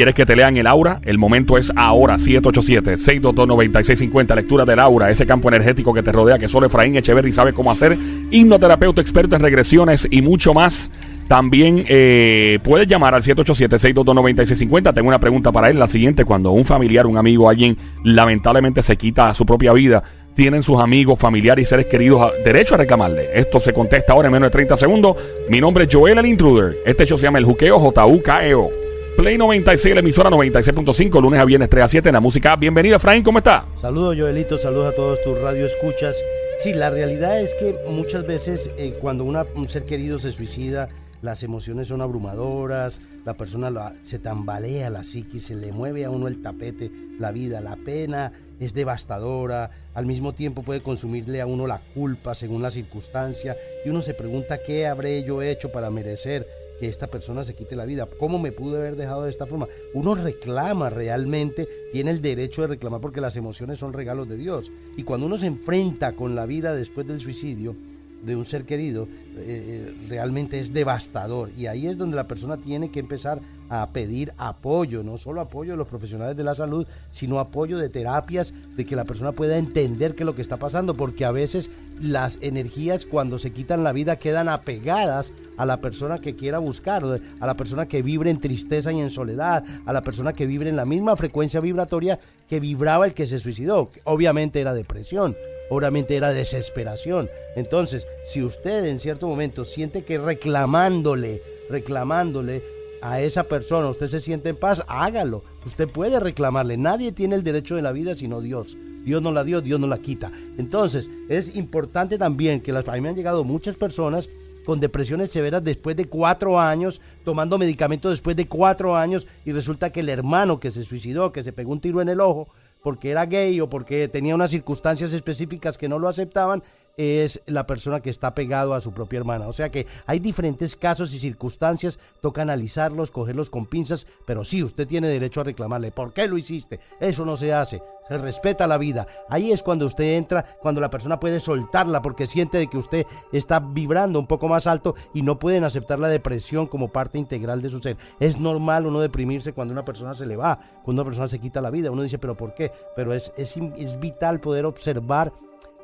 ¿Quieres 0.00 0.14
que 0.14 0.24
te 0.24 0.34
lean 0.34 0.56
el 0.56 0.66
aura? 0.66 1.02
El 1.04 1.18
momento 1.18 1.58
es 1.58 1.70
ahora, 1.76 2.16
787-622-9650. 2.16 4.34
Lectura 4.34 4.64
del 4.64 4.78
aura, 4.78 5.10
ese 5.10 5.26
campo 5.26 5.48
energético 5.48 5.92
que 5.92 6.02
te 6.02 6.10
rodea, 6.10 6.38
que 6.38 6.48
solo 6.48 6.68
Efraín 6.68 6.96
Echeverry 6.96 7.34
sabe 7.34 7.52
cómo 7.52 7.70
hacer. 7.70 7.98
Hipnoterapeuta, 8.30 9.02
experto 9.02 9.36
en 9.36 9.42
regresiones 9.42 10.08
y 10.10 10.22
mucho 10.22 10.54
más. 10.54 10.90
También 11.28 11.84
eh, 11.86 12.60
puedes 12.62 12.88
llamar 12.88 13.14
al 13.14 13.20
787-622-9650. 13.20 14.94
Tengo 14.94 15.08
una 15.08 15.20
pregunta 15.20 15.52
para 15.52 15.68
él. 15.68 15.78
La 15.78 15.86
siguiente, 15.86 16.24
cuando 16.24 16.52
un 16.52 16.64
familiar, 16.64 17.06
un 17.06 17.18
amigo, 17.18 17.50
alguien 17.50 17.76
lamentablemente 18.02 18.82
se 18.82 18.96
quita 18.96 19.34
su 19.34 19.44
propia 19.44 19.74
vida, 19.74 20.02
tienen 20.34 20.62
sus 20.62 20.80
amigos, 20.80 21.18
familiares 21.18 21.66
y 21.66 21.68
seres 21.68 21.84
queridos 21.84 22.32
derecho 22.42 22.74
a 22.74 22.78
reclamarle. 22.78 23.28
Esto 23.34 23.60
se 23.60 23.74
contesta 23.74 24.14
ahora 24.14 24.28
en 24.28 24.32
menos 24.32 24.46
de 24.46 24.52
30 24.52 24.78
segundos. 24.78 25.16
Mi 25.50 25.60
nombre 25.60 25.84
es 25.84 25.94
Joel 25.94 26.16
el 26.16 26.24
Intruder. 26.24 26.78
Este 26.86 27.04
show 27.04 27.18
se 27.18 27.24
llama 27.24 27.36
El 27.36 27.44
Juqueo, 27.44 27.78
J-U-K-E-O. 27.78 28.79
Play 29.16 29.36
96, 29.36 29.94
la 29.94 30.00
emisora 30.00 30.30
96.5, 30.30 31.20
lunes 31.20 31.40
a 31.40 31.44
viernes 31.44 31.68
3 31.68 31.84
a 31.84 31.88
7 31.88 32.08
en 32.08 32.14
la 32.14 32.20
música. 32.20 32.56
Bienvenido, 32.56 32.96
Efraín, 32.96 33.22
¿cómo 33.22 33.38
está? 33.38 33.66
Saludos, 33.80 34.16
Joelito, 34.18 34.56
saludos 34.56 34.92
a 34.92 34.96
todos 34.96 35.22
tus 35.22 35.38
radio 35.38 35.66
escuchas. 35.66 36.16
Sí, 36.60 36.72
la 36.72 36.90
realidad 36.90 37.40
es 37.40 37.54
que 37.54 37.76
muchas 37.88 38.26
veces 38.26 38.72
eh, 38.78 38.96
cuando 39.00 39.24
un 39.24 39.68
ser 39.68 39.84
querido 39.84 40.18
se 40.18 40.32
suicida, 40.32 40.88
las 41.22 41.42
emociones 41.42 41.88
son 41.88 42.00
abrumadoras, 42.00 42.98
la 43.24 43.34
persona 43.34 43.70
se 44.02 44.18
tambalea 44.18 44.88
la 44.88 45.04
psiquis, 45.04 45.46
se 45.46 45.54
le 45.54 45.72
mueve 45.72 46.04
a 46.06 46.10
uno 46.10 46.28
el 46.28 46.40
tapete, 46.40 46.90
la 47.18 47.30
vida, 47.30 47.60
la 47.60 47.76
pena 47.76 48.32
es 48.58 48.72
devastadora, 48.72 49.70
al 49.92 50.06
mismo 50.06 50.34
tiempo 50.34 50.62
puede 50.62 50.82
consumirle 50.82 51.40
a 51.40 51.46
uno 51.46 51.66
la 51.66 51.82
culpa 51.94 52.34
según 52.34 52.62
la 52.62 52.70
circunstancia 52.70 53.56
y 53.84 53.90
uno 53.90 54.00
se 54.00 54.14
pregunta 54.14 54.60
qué 54.66 54.86
habré 54.86 55.22
yo 55.24 55.42
hecho 55.42 55.70
para 55.70 55.90
merecer 55.90 56.46
que 56.80 56.88
esta 56.88 57.08
persona 57.08 57.44
se 57.44 57.54
quite 57.54 57.76
la 57.76 57.84
vida. 57.84 58.08
¿Cómo 58.18 58.38
me 58.38 58.52
pude 58.52 58.78
haber 58.78 58.96
dejado 58.96 59.24
de 59.24 59.30
esta 59.30 59.46
forma? 59.46 59.68
Uno 59.92 60.14
reclama 60.14 60.88
realmente, 60.88 61.68
tiene 61.92 62.10
el 62.10 62.22
derecho 62.22 62.62
de 62.62 62.68
reclamar 62.68 63.02
porque 63.02 63.20
las 63.20 63.36
emociones 63.36 63.78
son 63.78 63.92
regalos 63.92 64.28
de 64.28 64.38
Dios. 64.38 64.72
Y 64.96 65.04
cuando 65.04 65.26
uno 65.26 65.38
se 65.38 65.46
enfrenta 65.46 66.16
con 66.16 66.34
la 66.34 66.46
vida 66.46 66.74
después 66.74 67.06
del 67.06 67.20
suicidio 67.20 67.76
de 68.22 68.36
un 68.36 68.44
ser 68.44 68.64
querido, 68.64 69.08
eh, 69.36 69.38
eh, 69.38 70.06
realmente 70.08 70.58
es 70.58 70.72
devastador. 70.72 71.50
Y 71.56 71.66
ahí 71.66 71.86
es 71.86 71.96
donde 71.96 72.16
la 72.16 72.28
persona 72.28 72.58
tiene 72.58 72.90
que 72.90 73.00
empezar 73.00 73.40
a 73.68 73.90
pedir 73.92 74.32
apoyo, 74.36 75.04
no 75.04 75.16
solo 75.16 75.40
apoyo 75.40 75.72
de 75.72 75.76
los 75.76 75.86
profesionales 75.86 76.36
de 76.36 76.42
la 76.42 76.56
salud, 76.56 76.86
sino 77.10 77.38
apoyo 77.38 77.78
de 77.78 77.88
terapias, 77.88 78.52
de 78.76 78.84
que 78.84 78.96
la 78.96 79.04
persona 79.04 79.32
pueda 79.32 79.56
entender 79.56 80.14
qué 80.14 80.24
es 80.24 80.26
lo 80.26 80.34
que 80.34 80.42
está 80.42 80.56
pasando, 80.56 80.96
porque 80.96 81.24
a 81.24 81.30
veces 81.30 81.70
las 82.00 82.38
energías 82.40 83.06
cuando 83.06 83.38
se 83.38 83.52
quitan 83.52 83.84
la 83.84 83.92
vida 83.92 84.16
quedan 84.16 84.48
apegadas 84.48 85.32
a 85.56 85.66
la 85.66 85.80
persona 85.80 86.18
que 86.18 86.34
quiera 86.34 86.58
buscar, 86.58 87.04
a 87.40 87.46
la 87.46 87.56
persona 87.56 87.86
que 87.86 88.02
vibre 88.02 88.30
en 88.30 88.40
tristeza 88.40 88.92
y 88.92 89.00
en 89.00 89.10
soledad, 89.10 89.64
a 89.86 89.92
la 89.92 90.02
persona 90.02 90.32
que 90.32 90.46
vibre 90.46 90.68
en 90.68 90.76
la 90.76 90.84
misma 90.84 91.16
frecuencia 91.16 91.60
vibratoria 91.60 92.18
que 92.48 92.58
vibraba 92.58 93.06
el 93.06 93.14
que 93.14 93.26
se 93.26 93.38
suicidó. 93.38 93.90
Obviamente 94.04 94.60
era 94.60 94.74
depresión, 94.74 95.36
obviamente 95.70 96.16
era 96.16 96.32
desesperación. 96.32 97.30
Entonces, 97.56 98.06
si 98.22 98.42
usted 98.42 98.84
en 98.84 99.00
cierto 99.00 99.26
momento 99.26 99.64
siente 99.64 100.04
que 100.04 100.18
reclamándole, 100.18 101.42
reclamándole 101.70 102.62
a 103.00 103.22
esa 103.22 103.44
persona, 103.44 103.88
usted 103.88 104.08
se 104.08 104.20
siente 104.20 104.50
en 104.50 104.56
paz, 104.56 104.84
hágalo. 104.88 105.42
Usted 105.64 105.88
puede 105.88 106.20
reclamarle. 106.20 106.76
Nadie 106.76 107.12
tiene 107.12 107.36
el 107.36 107.44
derecho 107.44 107.76
de 107.76 107.82
la 107.82 107.92
vida 107.92 108.14
sino 108.14 108.42
Dios. 108.42 108.76
Dios 109.04 109.22
no 109.22 109.32
la 109.32 109.44
dio, 109.44 109.62
Dios 109.62 109.80
no 109.80 109.86
la 109.86 109.98
quita. 109.98 110.30
Entonces, 110.58 111.08
es 111.28 111.56
importante 111.56 112.18
también 112.18 112.60
que 112.60 112.72
las, 112.72 112.86
a 112.86 112.92
mí 112.92 113.00
me 113.00 113.08
han 113.08 113.16
llegado 113.16 113.44
muchas 113.44 113.76
personas 113.76 114.28
con 114.64 114.78
depresiones 114.78 115.30
severas 115.30 115.64
después 115.64 115.96
de 115.96 116.04
cuatro 116.04 116.60
años, 116.60 117.00
tomando 117.24 117.58
medicamentos 117.58 118.12
después 118.12 118.36
de 118.36 118.46
cuatro 118.46 118.96
años, 118.96 119.26
y 119.44 119.52
resulta 119.52 119.90
que 119.90 120.00
el 120.00 120.08
hermano 120.08 120.60
que 120.60 120.70
se 120.70 120.82
suicidó, 120.82 121.32
que 121.32 121.42
se 121.42 121.52
pegó 121.52 121.72
un 121.72 121.80
tiro 121.80 122.02
en 122.02 122.10
el 122.10 122.20
ojo, 122.20 122.48
porque 122.82 123.10
era 123.10 123.26
gay 123.26 123.60
o 123.60 123.68
porque 123.68 124.08
tenía 124.08 124.34
unas 124.34 124.50
circunstancias 124.50 125.12
específicas 125.12 125.78
que 125.78 125.88
no 125.88 125.98
lo 125.98 126.08
aceptaban, 126.08 126.62
es 127.00 127.40
la 127.46 127.66
persona 127.66 128.00
que 128.00 128.10
está 128.10 128.34
pegado 128.34 128.74
a 128.74 128.80
su 128.80 128.92
propia 128.92 129.18
hermana. 129.18 129.48
O 129.48 129.52
sea 129.52 129.70
que 129.70 129.86
hay 130.06 130.18
diferentes 130.18 130.76
casos 130.76 131.14
y 131.14 131.18
circunstancias, 131.18 131.98
toca 132.20 132.42
analizarlos, 132.42 133.10
cogerlos 133.10 133.48
con 133.48 133.64
pinzas, 133.64 134.06
pero 134.26 134.44
sí, 134.44 134.62
usted 134.62 134.86
tiene 134.86 135.08
derecho 135.08 135.40
a 135.40 135.44
reclamarle. 135.44 135.92
¿Por 135.92 136.12
qué 136.12 136.28
lo 136.28 136.36
hiciste? 136.36 136.78
Eso 137.00 137.24
no 137.24 137.38
se 137.38 137.54
hace. 137.54 137.82
Se 138.06 138.18
respeta 138.18 138.66
la 138.66 138.76
vida. 138.76 139.06
Ahí 139.30 139.50
es 139.50 139.62
cuando 139.62 139.86
usted 139.86 140.16
entra, 140.16 140.44
cuando 140.60 140.80
la 140.80 140.90
persona 140.90 141.20
puede 141.20 141.40
soltarla 141.40 142.02
porque 142.02 142.26
siente 142.26 142.58
de 142.58 142.66
que 142.66 142.76
usted 142.76 143.06
está 143.32 143.60
vibrando 143.60 144.18
un 144.18 144.26
poco 144.26 144.48
más 144.48 144.66
alto 144.66 144.94
y 145.14 145.22
no 145.22 145.38
pueden 145.38 145.64
aceptar 145.64 146.00
la 146.00 146.08
depresión 146.08 146.66
como 146.66 146.88
parte 146.88 147.18
integral 147.18 147.62
de 147.62 147.70
su 147.70 147.78
ser. 147.78 147.96
Es 148.18 148.38
normal 148.38 148.86
uno 148.86 149.00
deprimirse 149.00 149.52
cuando 149.52 149.72
una 149.72 149.84
persona 149.84 150.14
se 150.14 150.26
le 150.26 150.36
va, 150.36 150.58
cuando 150.82 151.02
una 151.02 151.08
persona 151.08 151.28
se 151.28 151.38
quita 151.38 151.60
la 151.60 151.70
vida. 151.70 151.90
Uno 151.90 152.02
dice, 152.02 152.18
pero 152.18 152.36
¿por 152.36 152.52
qué? 152.52 152.72
Pero 152.94 153.14
es, 153.14 153.32
es, 153.36 153.56
es 153.76 153.98
vital 154.00 154.40
poder 154.40 154.66
observar 154.66 155.32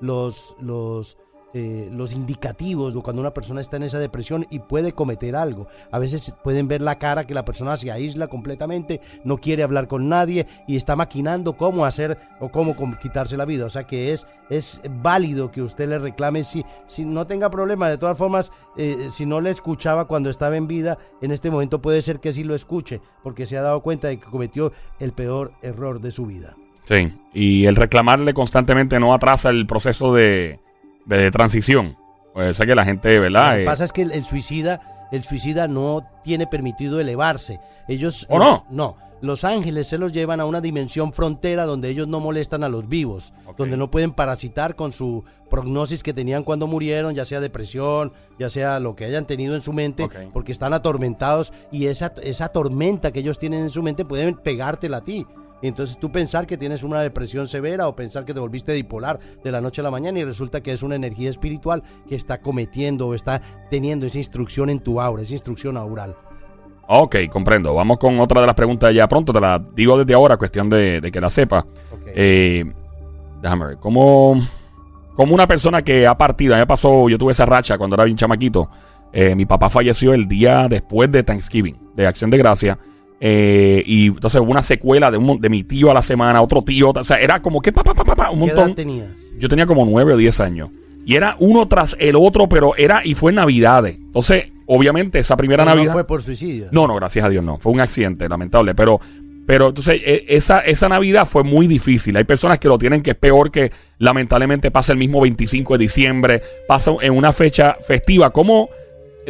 los, 0.00 0.56
los, 0.60 1.16
eh, 1.58 1.88
los 1.90 2.12
indicativos 2.12 2.92
de 2.92 3.00
cuando 3.00 3.22
una 3.22 3.32
persona 3.32 3.62
está 3.62 3.76
en 3.76 3.84
esa 3.84 3.98
depresión 3.98 4.46
y 4.50 4.58
puede 4.58 4.92
cometer 4.92 5.34
algo. 5.36 5.68
A 5.90 5.98
veces 5.98 6.34
pueden 6.44 6.68
ver 6.68 6.82
la 6.82 6.98
cara 6.98 7.26
que 7.26 7.32
la 7.32 7.46
persona 7.46 7.78
se 7.78 7.90
aísla 7.90 8.28
completamente, 8.28 9.00
no 9.24 9.38
quiere 9.38 9.62
hablar 9.62 9.88
con 9.88 10.06
nadie 10.06 10.46
y 10.68 10.76
está 10.76 10.96
maquinando 10.96 11.56
cómo 11.56 11.86
hacer 11.86 12.18
o 12.40 12.50
cómo 12.50 12.76
quitarse 12.98 13.38
la 13.38 13.46
vida. 13.46 13.64
O 13.64 13.70
sea 13.70 13.86
que 13.86 14.12
es, 14.12 14.26
es 14.50 14.82
válido 15.02 15.50
que 15.50 15.62
usted 15.62 15.88
le 15.88 15.98
reclame 15.98 16.44
si, 16.44 16.62
si 16.86 17.06
no 17.06 17.26
tenga 17.26 17.48
problema. 17.48 17.88
De 17.88 17.96
todas 17.96 18.18
formas, 18.18 18.52
eh, 18.76 19.08
si 19.10 19.24
no 19.24 19.40
le 19.40 19.48
escuchaba 19.48 20.06
cuando 20.06 20.28
estaba 20.28 20.58
en 20.58 20.66
vida, 20.66 20.98
en 21.22 21.30
este 21.30 21.50
momento 21.50 21.80
puede 21.80 22.02
ser 22.02 22.20
que 22.20 22.32
sí 22.32 22.44
lo 22.44 22.54
escuche 22.54 23.00
porque 23.22 23.46
se 23.46 23.56
ha 23.56 23.62
dado 23.62 23.80
cuenta 23.80 24.08
de 24.08 24.18
que 24.20 24.26
cometió 24.26 24.72
el 24.98 25.14
peor 25.14 25.54
error 25.62 26.02
de 26.02 26.10
su 26.10 26.26
vida. 26.26 26.54
Sí, 26.86 27.12
y 27.34 27.66
el 27.66 27.76
reclamarle 27.76 28.32
constantemente 28.32 28.98
no 29.00 29.12
atrasa 29.12 29.50
el 29.50 29.66
proceso 29.66 30.14
de, 30.14 30.60
de 31.04 31.30
transición. 31.30 31.96
Pues 32.32 32.56
sé 32.56 32.66
que 32.66 32.74
la 32.74 32.84
gente, 32.84 33.18
¿verdad? 33.18 33.50
Lo 33.50 33.56
que 33.56 33.62
Eh, 33.62 33.66
pasa 33.66 33.84
es 33.84 33.92
que 33.92 34.02
el, 34.02 34.12
el 34.12 34.24
suicida, 34.24 35.08
el 35.10 35.24
suicida 35.24 35.68
no 35.68 36.06
tiene 36.22 36.46
permitido 36.46 37.00
elevarse. 37.00 37.58
Ellos 37.88 38.26
¿O 38.30 38.38
los- 38.38 38.46
no? 38.48 38.66
no. 38.70 39.06
Los 39.22 39.44
ángeles 39.44 39.86
se 39.86 39.96
los 39.96 40.12
llevan 40.12 40.40
a 40.40 40.44
una 40.44 40.60
dimensión 40.60 41.14
frontera 41.14 41.64
donde 41.64 41.88
ellos 41.88 42.06
no 42.06 42.20
molestan 42.20 42.62
a 42.62 42.68
los 42.68 42.86
vivos, 42.86 43.32
donde 43.56 43.78
no 43.78 43.90
pueden 43.90 44.12
parasitar 44.12 44.76
con 44.76 44.92
su 44.92 45.24
prognosis 45.48 46.02
que 46.02 46.12
tenían 46.12 46.44
cuando 46.44 46.66
murieron, 46.66 47.14
ya 47.14 47.24
sea 47.24 47.40
depresión, 47.40 48.12
ya 48.38 48.50
sea 48.50 48.78
lo 48.78 48.94
que 48.94 49.06
hayan 49.06 49.24
tenido 49.24 49.54
en 49.54 49.62
su 49.62 49.72
mente, 49.72 50.06
porque 50.34 50.52
están 50.52 50.74
atormentados 50.74 51.54
y 51.72 51.86
esa, 51.86 52.12
esa 52.22 52.50
tormenta 52.50 53.10
que 53.10 53.20
ellos 53.20 53.38
tienen 53.38 53.62
en 53.62 53.70
su 53.70 53.82
mente 53.82 54.04
pueden 54.04 54.34
pegártela 54.34 54.98
a 54.98 55.04
ti. 55.04 55.26
Entonces 55.62 55.98
tú 55.98 56.12
pensar 56.12 56.46
que 56.46 56.56
tienes 56.56 56.82
una 56.82 57.00
depresión 57.00 57.48
severa 57.48 57.88
o 57.88 57.96
pensar 57.96 58.24
que 58.24 58.34
te 58.34 58.40
volviste 58.40 58.72
bipolar 58.74 59.18
de 59.42 59.50
la 59.50 59.60
noche 59.60 59.80
a 59.80 59.84
la 59.84 59.90
mañana 59.90 60.18
y 60.18 60.24
resulta 60.24 60.62
que 60.62 60.72
es 60.72 60.82
una 60.82 60.96
energía 60.96 61.30
espiritual 61.30 61.82
que 62.08 62.14
está 62.14 62.40
cometiendo 62.40 63.08
o 63.08 63.14
está 63.14 63.40
teniendo 63.70 64.06
esa 64.06 64.18
instrucción 64.18 64.70
en 64.70 64.80
tu 64.80 65.00
aura, 65.00 65.22
esa 65.22 65.32
instrucción 65.32 65.76
aural. 65.76 66.16
Ok, 66.88 67.16
comprendo. 67.30 67.74
Vamos 67.74 67.98
con 67.98 68.20
otra 68.20 68.40
de 68.40 68.46
las 68.46 68.54
preguntas 68.54 68.94
ya 68.94 69.08
pronto. 69.08 69.32
Te 69.32 69.40
la 69.40 69.58
digo 69.74 69.98
desde 69.98 70.14
ahora, 70.14 70.36
cuestión 70.36 70.68
de, 70.68 71.00
de 71.00 71.10
que 71.10 71.20
la 71.20 71.30
sepa. 71.30 71.60
Ok. 71.60 72.08
Eh, 72.14 72.64
déjame 73.42 73.66
ver. 73.66 73.76
Como, 73.78 74.40
como 75.16 75.34
una 75.34 75.48
persona 75.48 75.82
que 75.82 76.06
ha 76.06 76.16
partido, 76.16 76.54
a 76.54 76.58
mí 76.58 76.62
me 76.62 76.66
pasó, 76.66 77.08
yo 77.08 77.18
tuve 77.18 77.32
esa 77.32 77.44
racha 77.44 77.76
cuando 77.76 77.96
era 77.96 78.04
bien 78.04 78.16
chamaquito. 78.16 78.70
Eh, 79.12 79.34
mi 79.34 79.46
papá 79.46 79.68
falleció 79.68 80.12
el 80.14 80.28
día 80.28 80.68
después 80.68 81.10
de 81.10 81.22
Thanksgiving, 81.22 81.76
de 81.94 82.06
Acción 82.06 82.30
de 82.30 82.38
Gracia. 82.38 82.78
Eh, 83.20 83.82
y 83.86 84.08
entonces 84.08 84.40
hubo 84.40 84.50
una 84.50 84.62
secuela 84.62 85.10
de, 85.10 85.16
un, 85.18 85.40
de 85.40 85.48
mi 85.48 85.62
tío 85.64 85.90
a 85.90 85.94
la 85.94 86.02
semana, 86.02 86.42
otro 86.42 86.62
tío. 86.62 86.90
O 86.90 87.04
sea, 87.04 87.16
era 87.18 87.40
como 87.40 87.60
que 87.60 87.72
pa, 87.72 87.82
pa, 87.82 87.94
pa, 87.94 88.04
pa, 88.16 88.30
un 88.30 88.40
¿Qué 88.40 88.46
montón. 88.46 88.66
edad 88.68 88.74
tenías? 88.74 89.08
Yo 89.38 89.48
tenía 89.48 89.66
como 89.66 89.84
nueve 89.84 90.12
o 90.14 90.16
diez 90.16 90.38
años. 90.40 90.70
Y 91.04 91.14
era 91.14 91.36
uno 91.38 91.66
tras 91.68 91.96
el 92.00 92.16
otro, 92.16 92.48
pero 92.48 92.76
era 92.76 93.00
y 93.04 93.14
fue 93.14 93.30
en 93.30 93.36
Navidades. 93.36 93.96
Entonces, 93.96 94.46
obviamente, 94.66 95.18
esa 95.20 95.36
primera 95.36 95.64
No, 95.64 95.70
no 95.70 95.76
Navidad. 95.76 95.92
fue 95.92 96.06
por 96.06 96.22
suicidio. 96.22 96.66
No, 96.72 96.86
no, 96.88 96.96
gracias 96.96 97.24
a 97.24 97.28
Dios 97.28 97.44
no. 97.44 97.58
Fue 97.58 97.72
un 97.72 97.80
accidente, 97.80 98.28
lamentable. 98.28 98.74
Pero, 98.74 99.00
pero 99.46 99.68
entonces, 99.68 100.00
e- 100.04 100.24
esa, 100.28 100.60
esa 100.60 100.88
Navidad 100.88 101.26
fue 101.26 101.44
muy 101.44 101.68
difícil. 101.68 102.16
Hay 102.16 102.24
personas 102.24 102.58
que 102.58 102.66
lo 102.68 102.76
tienen 102.76 103.02
que 103.02 103.12
es 103.12 103.16
peor 103.16 103.52
que 103.52 103.70
lamentablemente 103.98 104.70
pasa 104.72 104.92
el 104.92 104.98
mismo 104.98 105.20
25 105.20 105.74
de 105.74 105.78
diciembre, 105.78 106.42
pasa 106.66 106.92
en 107.00 107.14
una 107.16 107.32
fecha 107.32 107.76
festiva. 107.86 108.30
¿Cómo 108.30 108.68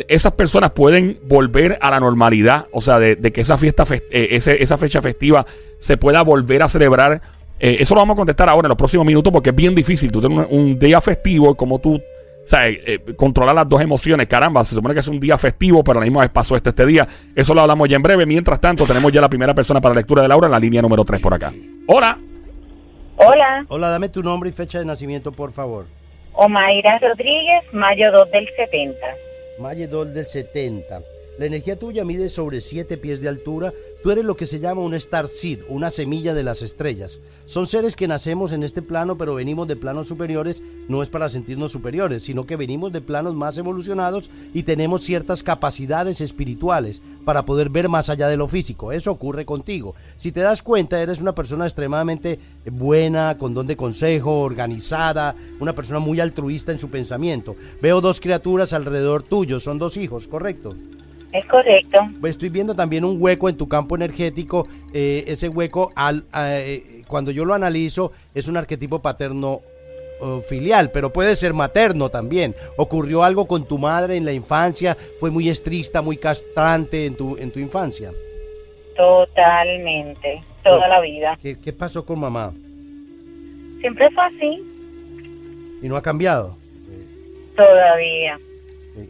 esas 0.08 0.32
personas 0.32 0.70
pueden 0.72 1.18
volver 1.24 1.78
a 1.80 1.90
la 1.90 2.00
normalidad? 2.00 2.66
O 2.72 2.80
sea, 2.80 2.98
de, 2.98 3.16
de 3.16 3.32
que 3.32 3.40
esa 3.40 3.56
fiesta, 3.58 3.84
eh, 3.90 4.28
ese- 4.32 4.62
esa 4.62 4.76
fecha 4.78 5.00
festiva 5.02 5.46
se 5.78 5.96
pueda 5.96 6.22
volver 6.22 6.62
a 6.62 6.68
celebrar. 6.68 7.20
Eh, 7.58 7.76
eso 7.80 7.94
lo 7.94 8.00
vamos 8.02 8.14
a 8.14 8.18
contestar 8.18 8.48
ahora 8.48 8.66
en 8.66 8.70
los 8.70 8.78
próximos 8.78 9.06
minutos 9.06 9.32
porque 9.32 9.50
es 9.50 9.56
bien 9.56 9.74
difícil. 9.74 10.12
Tú 10.12 10.20
tienes 10.20 10.46
un, 10.50 10.58
un 10.58 10.78
día 10.78 11.00
festivo, 11.00 11.54
como 11.54 11.78
tú 11.78 11.94
o 11.96 12.48
sea, 12.48 12.68
eh, 12.68 12.80
eh, 12.86 13.14
controlar 13.16 13.56
las 13.56 13.68
dos 13.68 13.80
emociones, 13.80 14.28
caramba, 14.28 14.62
se 14.64 14.76
supone 14.76 14.94
que 14.94 15.00
es 15.00 15.08
un 15.08 15.18
día 15.18 15.36
festivo, 15.36 15.82
pero 15.82 15.98
a 15.98 16.02
la 16.02 16.06
misma 16.06 16.20
vez 16.20 16.30
pasó 16.30 16.54
este, 16.54 16.68
este 16.70 16.86
día. 16.86 17.08
Eso 17.34 17.52
lo 17.54 17.60
hablamos 17.62 17.88
ya 17.88 17.96
en 17.96 18.02
breve. 18.02 18.24
Mientras 18.24 18.60
tanto, 18.60 18.84
tenemos 18.86 19.12
ya 19.12 19.20
la 19.20 19.28
primera 19.28 19.52
persona 19.52 19.80
para 19.80 19.94
la 19.96 20.00
lectura 20.02 20.22
de 20.22 20.28
Laura 20.28 20.46
en 20.46 20.52
la 20.52 20.60
línea 20.60 20.80
número 20.80 21.04
3 21.04 21.20
por 21.20 21.34
acá. 21.34 21.52
Hola. 21.88 22.16
Hola, 23.16 23.64
Hola, 23.68 23.88
dame 23.88 24.10
tu 24.10 24.22
nombre 24.22 24.50
y 24.50 24.52
fecha 24.52 24.78
de 24.78 24.84
nacimiento, 24.84 25.32
por 25.32 25.50
favor. 25.50 25.86
Omaira 26.34 26.98
Rodríguez, 27.00 27.64
mayo 27.72 28.12
2 28.12 28.30
del 28.30 28.46
70. 28.54 28.94
Mayedol 29.56 30.12
del 30.12 30.26
70. 30.26 31.02
La 31.38 31.44
energía 31.44 31.78
tuya 31.78 32.02
mide 32.02 32.30
sobre 32.30 32.62
7 32.62 32.96
pies 32.96 33.20
de 33.20 33.28
altura. 33.28 33.74
Tú 34.02 34.10
eres 34.10 34.24
lo 34.24 34.36
que 34.36 34.46
se 34.46 34.58
llama 34.58 34.80
un 34.80 34.94
star 34.94 35.28
seed, 35.28 35.60
una 35.68 35.90
semilla 35.90 36.32
de 36.32 36.42
las 36.42 36.62
estrellas. 36.62 37.20
Son 37.44 37.66
seres 37.66 37.94
que 37.94 38.08
nacemos 38.08 38.52
en 38.52 38.62
este 38.62 38.80
plano, 38.80 39.18
pero 39.18 39.34
venimos 39.34 39.68
de 39.68 39.76
planos 39.76 40.08
superiores. 40.08 40.62
No 40.88 41.02
es 41.02 41.10
para 41.10 41.28
sentirnos 41.28 41.72
superiores, 41.72 42.22
sino 42.22 42.46
que 42.46 42.56
venimos 42.56 42.90
de 42.90 43.02
planos 43.02 43.34
más 43.34 43.58
evolucionados 43.58 44.30
y 44.54 44.62
tenemos 44.62 45.02
ciertas 45.02 45.42
capacidades 45.42 46.22
espirituales 46.22 47.02
para 47.26 47.44
poder 47.44 47.68
ver 47.68 47.90
más 47.90 48.08
allá 48.08 48.28
de 48.28 48.38
lo 48.38 48.48
físico. 48.48 48.90
Eso 48.92 49.10
ocurre 49.10 49.44
contigo. 49.44 49.94
Si 50.16 50.32
te 50.32 50.40
das 50.40 50.62
cuenta, 50.62 51.02
eres 51.02 51.20
una 51.20 51.34
persona 51.34 51.66
extremadamente 51.66 52.38
buena, 52.64 53.36
con 53.36 53.52
don 53.52 53.66
de 53.66 53.76
consejo, 53.76 54.40
organizada, 54.40 55.36
una 55.60 55.74
persona 55.74 55.98
muy 55.98 56.18
altruista 56.18 56.72
en 56.72 56.78
su 56.78 56.88
pensamiento. 56.88 57.56
Veo 57.82 58.00
dos 58.00 58.20
criaturas 58.20 58.72
alrededor 58.72 59.22
tuyo, 59.22 59.60
son 59.60 59.78
dos 59.78 59.98
hijos, 59.98 60.28
¿correcto? 60.28 60.74
Es 61.32 61.44
correcto. 61.46 61.98
Pues 62.20 62.30
estoy 62.30 62.48
viendo 62.48 62.74
también 62.74 63.04
un 63.04 63.20
hueco 63.20 63.48
en 63.48 63.56
tu 63.56 63.68
campo 63.68 63.94
energético. 63.96 64.66
eh, 64.92 65.24
ese 65.26 65.48
hueco, 65.48 65.92
al, 65.94 66.24
eh, 66.34 67.02
cuando 67.06 67.30
yo 67.30 67.44
lo 67.44 67.52
analizo, 67.54 68.12
es 68.34 68.48
un 68.48 68.56
arquetipo 68.56 69.00
paterno 69.02 69.60
eh, 70.22 70.40
filial, 70.48 70.90
pero 70.92 71.12
puede 71.12 71.36
ser 71.36 71.52
materno 71.52 72.08
también. 72.08 72.54
Ocurrió 72.78 73.22
algo 73.22 73.46
con 73.46 73.66
tu 73.68 73.76
madre 73.76 74.16
en 74.16 74.24
la 74.24 74.32
infancia, 74.32 74.96
fue 75.20 75.30
muy 75.30 75.48
estricta, 75.50 76.00
muy 76.00 76.16
castrante 76.16 77.04
en 77.04 77.16
tu, 77.16 77.36
en 77.36 77.50
tu 77.50 77.58
infancia. 77.60 78.12
Totalmente. 78.96 80.40
Toda 80.64 80.86
Oh. 80.86 80.88
la 80.88 81.00
vida. 81.00 81.36
¿Qué, 81.42 81.58
qué 81.58 81.72
pasó 81.72 82.04
con 82.04 82.18
mamá? 82.18 82.52
Siempre 83.80 84.08
fue 84.14 84.24
así. 84.24 84.62
¿Y 85.82 85.88
no 85.88 85.96
ha 85.96 86.02
cambiado? 86.02 86.56
Todavía. 87.54 88.38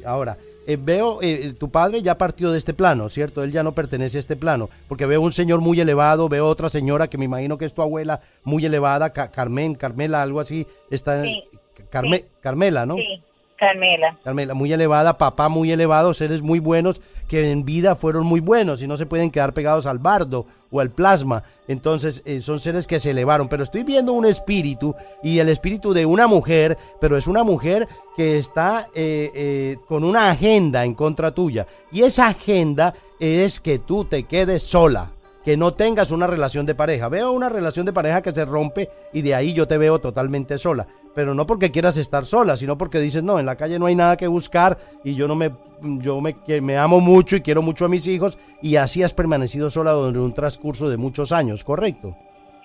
Ahora, 0.04 0.36
eh, 0.66 0.76
veo, 0.80 1.18
eh, 1.22 1.54
tu 1.58 1.70
padre 1.70 2.02
ya 2.02 2.18
partió 2.18 2.50
de 2.50 2.58
este 2.58 2.74
plano, 2.74 3.08
¿cierto? 3.08 3.42
Él 3.42 3.52
ya 3.52 3.62
no 3.62 3.72
pertenece 3.74 4.16
a 4.18 4.20
este 4.20 4.36
plano, 4.36 4.68
porque 4.88 5.06
veo 5.06 5.20
un 5.20 5.32
señor 5.32 5.60
muy 5.60 5.80
elevado, 5.80 6.28
veo 6.28 6.46
otra 6.46 6.68
señora 6.68 7.08
que 7.08 7.18
me 7.18 7.24
imagino 7.24 7.56
que 7.58 7.64
es 7.64 7.74
tu 7.74 7.82
abuela, 7.82 8.20
muy 8.44 8.64
elevada, 8.66 9.10
Ca- 9.12 9.30
Carmen, 9.30 9.74
Carmela, 9.74 10.22
algo 10.22 10.40
así, 10.40 10.66
está. 10.90 11.22
Sí, 11.22 11.42
Carme- 11.90 12.18
sí. 12.18 12.24
Carmela, 12.40 12.84
¿no? 12.86 12.96
Sí, 12.96 13.22
Carmela. 13.56 14.18
Carmela, 14.22 14.54
muy 14.54 14.72
elevada, 14.72 15.16
papá 15.16 15.48
muy 15.48 15.72
elevado, 15.72 16.12
seres 16.14 16.42
muy 16.42 16.58
buenos 16.58 17.00
que 17.28 17.50
en 17.50 17.64
vida 17.64 17.96
fueron 17.96 18.26
muy 18.26 18.40
buenos 18.40 18.82
y 18.82 18.86
no 18.86 18.96
se 18.96 19.06
pueden 19.06 19.30
quedar 19.30 19.54
pegados 19.54 19.86
al 19.86 19.98
bardo 19.98 20.46
o 20.70 20.80
al 20.80 20.90
plasma. 20.90 21.42
Entonces 21.66 22.22
eh, 22.24 22.40
son 22.40 22.60
seres 22.60 22.86
que 22.86 22.98
se 22.98 23.10
elevaron. 23.10 23.48
Pero 23.48 23.62
estoy 23.62 23.82
viendo 23.82 24.12
un 24.12 24.26
espíritu 24.26 24.94
y 25.22 25.38
el 25.38 25.48
espíritu 25.48 25.92
de 25.92 26.06
una 26.06 26.26
mujer, 26.26 26.76
pero 27.00 27.16
es 27.16 27.26
una 27.26 27.44
mujer 27.44 27.88
que 28.16 28.38
está 28.38 28.88
eh, 28.94 29.30
eh, 29.34 29.76
con 29.88 30.04
una 30.04 30.30
agenda 30.30 30.84
en 30.84 30.94
contra 30.94 31.32
tuya. 31.32 31.66
Y 31.90 32.02
esa 32.02 32.28
agenda 32.28 32.94
es 33.18 33.60
que 33.60 33.78
tú 33.78 34.04
te 34.04 34.24
quedes 34.24 34.62
sola 34.62 35.12
que 35.46 35.56
no 35.56 35.74
tengas 35.74 36.10
una 36.10 36.26
relación 36.26 36.66
de 36.66 36.74
pareja. 36.74 37.08
Veo 37.08 37.30
una 37.30 37.48
relación 37.48 37.86
de 37.86 37.92
pareja 37.92 38.20
que 38.20 38.32
se 38.32 38.44
rompe 38.44 38.90
y 39.12 39.22
de 39.22 39.32
ahí 39.32 39.52
yo 39.52 39.68
te 39.68 39.78
veo 39.78 40.00
totalmente 40.00 40.58
sola. 40.58 40.88
Pero 41.14 41.36
no 41.36 41.46
porque 41.46 41.70
quieras 41.70 41.96
estar 41.98 42.26
sola, 42.26 42.56
sino 42.56 42.76
porque 42.76 42.98
dices, 42.98 43.22
no, 43.22 43.38
en 43.38 43.46
la 43.46 43.54
calle 43.54 43.78
no 43.78 43.86
hay 43.86 43.94
nada 43.94 44.16
que 44.16 44.26
buscar 44.26 44.76
y 45.04 45.14
yo 45.14 45.28
no 45.28 45.36
me, 45.36 45.52
yo 46.00 46.20
me, 46.20 46.42
que 46.42 46.60
me 46.60 46.76
amo 46.76 47.00
mucho 47.00 47.36
y 47.36 47.42
quiero 47.42 47.62
mucho 47.62 47.84
a 47.84 47.88
mis 47.88 48.08
hijos 48.08 48.40
y 48.60 48.74
así 48.74 49.04
has 49.04 49.14
permanecido 49.14 49.70
sola 49.70 49.92
durante 49.92 50.18
un 50.18 50.34
transcurso 50.34 50.90
de 50.90 50.96
muchos 50.96 51.30
años, 51.30 51.62
¿correcto? 51.62 52.16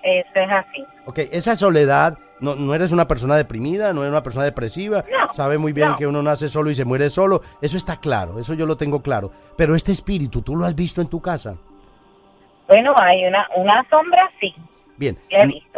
Eso 0.02 0.30
es 0.34 0.50
así. 0.50 0.84
Ok, 1.06 1.20
esa 1.30 1.54
soledad, 1.54 2.18
no, 2.40 2.56
no 2.56 2.74
eres 2.74 2.90
una 2.90 3.06
persona 3.06 3.36
deprimida, 3.36 3.92
no 3.92 4.00
eres 4.00 4.10
una 4.10 4.24
persona 4.24 4.44
depresiva, 4.44 5.04
No, 5.08 5.32
sabe 5.32 5.56
muy 5.56 5.72
bien 5.72 5.90
no. 5.90 5.96
que 5.96 6.08
uno 6.08 6.20
nace 6.20 6.48
solo 6.48 6.68
y 6.68 6.74
se 6.74 6.84
muere 6.84 7.10
solo, 7.10 7.42
eso 7.60 7.76
está 7.78 8.00
claro, 8.00 8.40
eso 8.40 8.54
yo 8.54 8.66
lo 8.66 8.76
tengo 8.76 9.02
claro. 9.02 9.30
Pero 9.56 9.76
este 9.76 9.92
espíritu, 9.92 10.42
¿tú 10.42 10.56
lo 10.56 10.64
has 10.64 10.74
visto 10.74 11.00
en 11.00 11.06
tu 11.06 11.20
casa? 11.22 11.54
Bueno, 12.72 12.94
hay 13.00 13.24
una, 13.26 13.46
una 13.56 13.86
sombra, 13.90 14.30
sí. 14.40 14.54
Bien, 14.96 15.16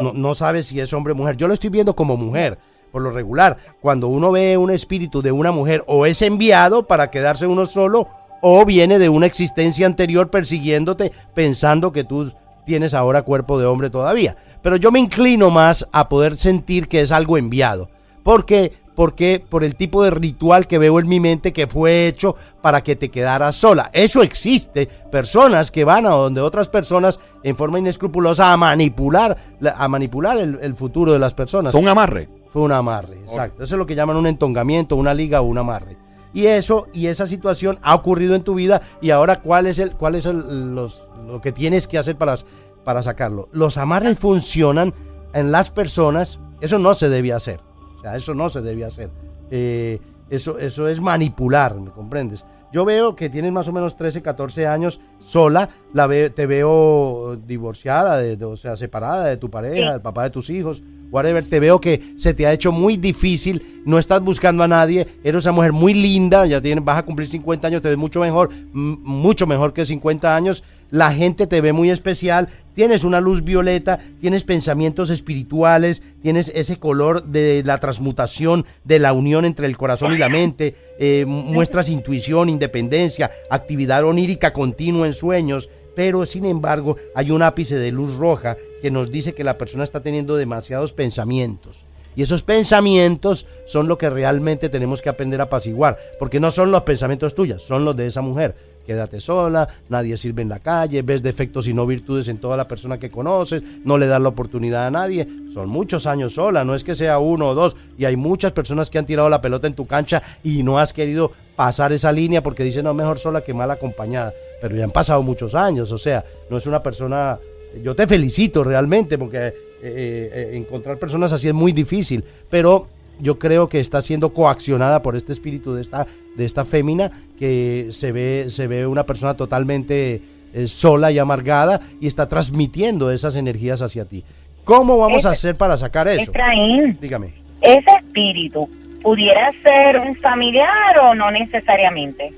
no- 0.00 0.12
no, 0.12 0.35
sabes 0.35 0.67
si 0.67 0.79
es 0.81 0.93
hombre 0.93 1.12
o 1.12 1.17
mujer. 1.17 1.37
Yo 1.37 1.49
lo 1.49 1.55
estoy 1.55 1.70
viendo 1.70 1.96
como 1.96 2.17
mujer. 2.17 2.58
Por 2.93 3.02
lo 3.02 3.11
regular, 3.11 3.56
cuando 3.81 4.06
uno 4.06 4.31
ve 4.31 4.56
un 4.56 4.70
espíritu 4.70 5.20
de 5.20 5.32
una 5.32 5.50
mujer, 5.50 5.82
o 5.88 6.06
es 6.06 6.23
enviado 6.23 6.87
para 6.87 7.11
quedarse 7.11 7.44
uno 7.46 7.64
solo, 7.64 8.06
o 8.41 8.64
viene 8.64 9.00
de 9.00 9.08
una 9.08 9.26
existencia 9.26 9.85
anterior 9.87 10.31
persiguiéndote, 10.31 11.11
pensando 11.35 11.91
que 11.93 12.05
tú 12.05 12.32
tienes 12.64 12.94
ahora 12.94 13.23
cuerpo 13.23 13.58
de 13.58 13.67
hombre 13.67 13.91
todavía. 13.91 14.37
Pero 14.62 14.76
yo 14.76 14.93
me 14.93 15.00
inclino 15.00 15.50
más 15.50 15.88
a 15.93 16.08
poder 16.08 16.37
sentir 16.37 16.87
que 16.87 17.00
es 17.00 17.11
algo 17.11 17.37
enviado. 17.37 17.88
¿Por 18.23 18.46
qué? 18.46 18.73
Porque 18.94 19.44
por 19.49 19.64
el 19.64 19.75
tipo 19.75 20.05
de 20.05 20.11
ritual 20.11 20.67
que 20.69 20.79
veo 20.79 21.00
en 21.00 21.08
mi 21.08 21.19
mente 21.20 21.52
que 21.52 21.67
fue 21.67 22.06
hecho 22.06 22.37
para 22.62 22.82
que 22.82 22.94
te 22.96 23.11
quedaras 23.11 23.56
sola. 23.56 23.91
Eso 23.93 24.23
existe. 24.23 24.87
Personas 25.11 25.70
que 25.70 25.85
van 25.85 26.06
a 26.06 26.11
donde 26.11 26.41
otras 26.41 26.69
personas 26.69 27.19
en 27.43 27.56
forma 27.56 27.79
inescrupulosa 27.79 28.53
a 28.53 28.56
manipular, 28.56 29.36
la- 29.60 29.72
a 29.72 29.89
manipular 29.89 30.39
el, 30.39 30.58
el 30.63 30.74
futuro 30.74 31.13
de 31.13 31.19
las 31.19 31.34
personas. 31.34 31.72
Son 31.72 31.82
un 31.82 31.89
amarre. 31.89 32.29
Fue 32.48 32.63
un 32.63 32.70
amarre, 32.72 33.19
exacto. 33.19 33.65
Eso 33.65 33.74
es 33.74 33.79
lo 33.79 33.86
que 33.86 33.96
llaman 33.96 34.17
un 34.17 34.29
entongamiento, 34.29 34.94
una 34.94 35.13
liga 35.13 35.41
o 35.41 35.44
un 35.44 35.58
amarre. 35.58 35.96
Y 36.32 36.46
eso 36.46 36.86
y 36.93 37.08
esa 37.08 37.27
situación 37.27 37.79
ha 37.82 37.94
ocurrido 37.96 38.34
en 38.36 38.43
tu 38.43 38.55
vida 38.55 38.81
y 39.01 39.10
ahora 39.10 39.41
cuál 39.41 39.67
es 39.67 39.79
el 39.81 39.93
cuál 39.96 40.15
es 40.15 40.27
el- 40.27 40.74
los, 40.74 41.08
lo 41.27 41.41
que 41.41 41.51
tienes 41.53 41.86
que 41.89 41.98
hacer 41.98 42.17
para, 42.17 42.36
para 42.84 43.03
sacarlo. 43.03 43.48
Los 43.53 43.77
amarres 43.77 44.19
funcionan 44.19 44.94
en 45.32 45.51
las 45.51 45.70
personas, 45.70 46.39
eso 46.60 46.79
no 46.79 46.94
se 46.94 47.08
debe 47.08 47.32
hacer. 47.32 47.60
Sea, 48.05 48.17
eso 48.17 48.34
no 48.34 48.51
se 48.51 48.61
debe 48.61 48.84
hacer. 48.84 49.08
Eh, 49.51 49.99
eso, 50.29 50.58
eso 50.58 50.89
es 50.89 51.01
manipular, 51.01 51.81
¿me 51.81 51.91
comprendes? 51.91 52.44
Yo 52.70 52.84
veo 52.84 53.15
que 53.17 53.31
tienes 53.31 53.51
más 53.53 53.67
o 53.69 53.73
menos 53.73 53.96
13, 53.96 54.20
14 54.20 54.67
años 54.67 55.01
sola, 55.20 55.69
la 55.94 56.06
ve- 56.06 56.29
te 56.29 56.44
veo 56.46 57.37
divorciada, 57.46 58.19
de- 58.19 58.37
de- 58.37 58.44
o 58.44 58.56
sea, 58.56 58.77
separada 58.77 59.25
de 59.27 59.37
tu 59.39 59.49
pareja, 59.51 59.93
del 59.93 60.03
papá 60.03 60.25
de 60.25 60.31
tus 60.31 60.51
hijos, 60.51 60.82
whatever. 61.11 61.43
Te 61.49 61.61
veo 61.61 61.81
que 61.81 62.15
se 62.19 62.34
te 62.34 62.46
ha 62.46 62.53
hecho 62.53 62.73
muy 62.73 62.96
difícil, 62.99 63.82
no 63.87 63.99
estás 63.99 64.20
buscando 64.20 64.63
a 64.65 64.69
nadie, 64.69 65.06
eres 65.23 65.44
una 65.44 65.53
mujer 65.53 65.73
muy 65.73 65.94
linda, 65.94 66.44
ya 66.46 66.61
tienes, 66.61 66.84
vas 66.84 66.99
a 66.99 67.05
cumplir 67.05 67.29
50 67.29 67.69
años, 67.69 67.81
te 67.81 67.89
ves 67.89 67.96
mucho 67.99 68.20
mejor, 68.20 68.51
mucho 68.75 69.46
mejor 69.46 69.73
que 69.73 69.87
50 69.87 70.34
años. 70.34 70.63
La 70.94 71.13
gente 71.13 71.48
te 71.48 71.60
ve 71.60 71.72
muy 71.72 71.91
especial, 71.91 72.48
tienes 72.72 73.03
una 73.03 73.20
luz 73.20 73.43
violeta, 73.43 73.98
tienes 74.20 74.44
pensamientos 74.44 75.10
espirituales, 75.10 76.03
tienes 76.22 76.53
ese 76.55 76.77
color 76.77 77.24
de 77.24 77.65
la 77.67 77.81
transmutación, 77.81 78.65
de 78.84 79.01
la 79.01 79.13
unión 79.13 79.44
entre 79.44 79.67
el 79.67 79.77
corazón 79.77 80.15
y 80.15 80.19
la 80.19 80.29
mente, 80.29 80.77
eh, 81.01 81.24
muestras 81.27 81.89
intuición, 81.89 82.48
independencia, 82.48 83.32
actividad 83.51 84.05
onírica 84.05 84.53
continua 84.53 85.06
en 85.06 85.15
sueños, 85.15 85.69
pero 85.96 86.27
sin 86.27 86.44
embargo 86.44 86.96
hay 87.17 87.32
un 87.32 87.43
ápice 87.43 87.74
de 87.74 87.91
luz 87.91 88.15
roja 88.17 88.56
que 88.81 88.93
nos 88.93 89.10
dice 89.10 89.34
que 89.34 89.43
la 89.43 89.58
persona 89.58 89.82
está 89.82 89.98
teniendo 89.98 90.36
demasiados 90.36 90.93
pensamientos. 90.93 91.84
Y 92.15 92.22
esos 92.22 92.44
pensamientos 92.44 93.46
son 93.67 93.89
lo 93.89 93.98
que 93.98 94.10
realmente 94.10 94.69
tenemos 94.69 95.03
que 95.03 95.08
aprender 95.08 95.41
a 95.41 95.44
apaciguar, 95.44 95.98
porque 96.20 96.39
no 96.39 96.53
son 96.53 96.70
los 96.70 96.82
pensamientos 96.82 97.34
tuyos, 97.34 97.65
son 97.65 97.84
los 97.84 97.96
de 97.96 98.06
esa 98.06 98.20
mujer. 98.20 98.55
Quédate 98.86 99.20
sola, 99.20 99.67
nadie 99.88 100.17
sirve 100.17 100.43
en 100.43 100.48
la 100.48 100.58
calle, 100.58 101.03
ves 101.03 101.22
defectos 101.22 101.67
y 101.69 101.74
no 101.74 101.86
virtudes 101.86 102.29
en 102.29 102.38
toda 102.38 102.56
la 102.56 102.69
persona 102.69 102.98
que 102.98 103.10
conoces, 103.10 103.62
no 103.84 103.96
le 103.96 104.06
das 104.06 104.20
la 104.20 104.29
oportunidad 104.29 104.86
a 104.86 104.91
nadie. 104.91 105.26
Son 105.53 105.69
muchos 105.69 106.06
años 106.06 106.34
sola, 106.34 106.64
no 106.64 106.74
es 106.74 106.84
que 106.84 106.94
sea 106.94 107.19
uno 107.19 107.48
o 107.48 107.55
dos. 107.55 107.76
Y 107.96 108.05
hay 108.05 108.17
muchas 108.17 108.53
personas 108.53 108.91
que 108.91 108.98
han 108.98 109.06
tirado 109.06 109.29
la 109.31 109.41
pelota 109.41 109.67
en 109.67 109.74
tu 109.74 109.86
cancha 109.86 110.22
y 110.43 110.62
no 110.62 110.79
has 110.79 110.93
querido 110.93 111.32
pasar 111.56 111.93
esa 111.93 112.12
línea 112.12 112.43
porque 112.43 112.64
dicen, 112.64 112.84
no, 112.84 112.94
mejor 112.94 113.19
sola 113.19 113.43
que 113.43 113.55
mal 113.55 113.70
acompañada. 113.70 114.32
pero 114.60 114.76
ya 114.76 114.84
han 114.84 114.91
pasado 114.91 115.22
muchos 115.22 115.55
años, 115.55 115.93
o 115.93 115.98
sea, 115.98 116.24
no 116.50 116.56
es 116.56 116.67
una 116.67 116.82
persona... 116.82 117.38
Yo 117.82 117.94
te 117.96 118.06
felicito 118.06 118.62
realmente 118.62 119.19
porque 119.19 119.38
eh, 119.46 119.53
eh, 119.82 120.50
encontrar 120.55 120.96
personas 120.98 121.32
así 121.32 121.48
es 121.48 121.55
muy 121.55 121.72
difícil, 121.72 122.24
pero 122.48 122.86
yo 123.20 123.38
creo 123.38 123.68
que 123.68 123.80
está 123.80 124.02
siendo 124.02 124.32
coaccionada 124.32 125.02
por 125.02 125.16
este 125.16 125.32
espíritu 125.32 125.74
de 125.74 125.82
esta, 125.82 126.06
de 126.36 126.44
esta 126.44 126.64
fémina 126.64 127.10
que 127.38 127.88
se 127.90 128.12
ve, 128.12 128.46
se 128.48 128.66
ve 128.66 128.86
una 128.86 129.06
persona 129.06 129.34
totalmente 129.34 130.22
eh, 130.52 130.66
sola 130.66 131.10
y 131.10 131.18
amargada 131.18 131.80
y 132.00 132.06
está 132.06 132.28
transmitiendo 132.28 133.10
esas 133.10 133.36
energías 133.36 133.82
hacia 133.82 134.04
ti. 134.04 134.24
¿Cómo 134.64 134.96
vamos 134.96 135.26
a 135.26 135.30
hacer 135.30 135.56
para 135.56 135.76
sacar 135.76 136.08
eso? 136.08 136.30
Efraín, 136.30 136.98
Dígame. 137.00 137.34
ese 137.60 137.90
espíritu 137.98 138.68
pudiera 139.02 139.52
ser 139.62 140.00
un 140.00 140.16
familiar 140.16 140.98
o 141.02 141.14
no 141.14 141.30
necesariamente. 141.30 142.32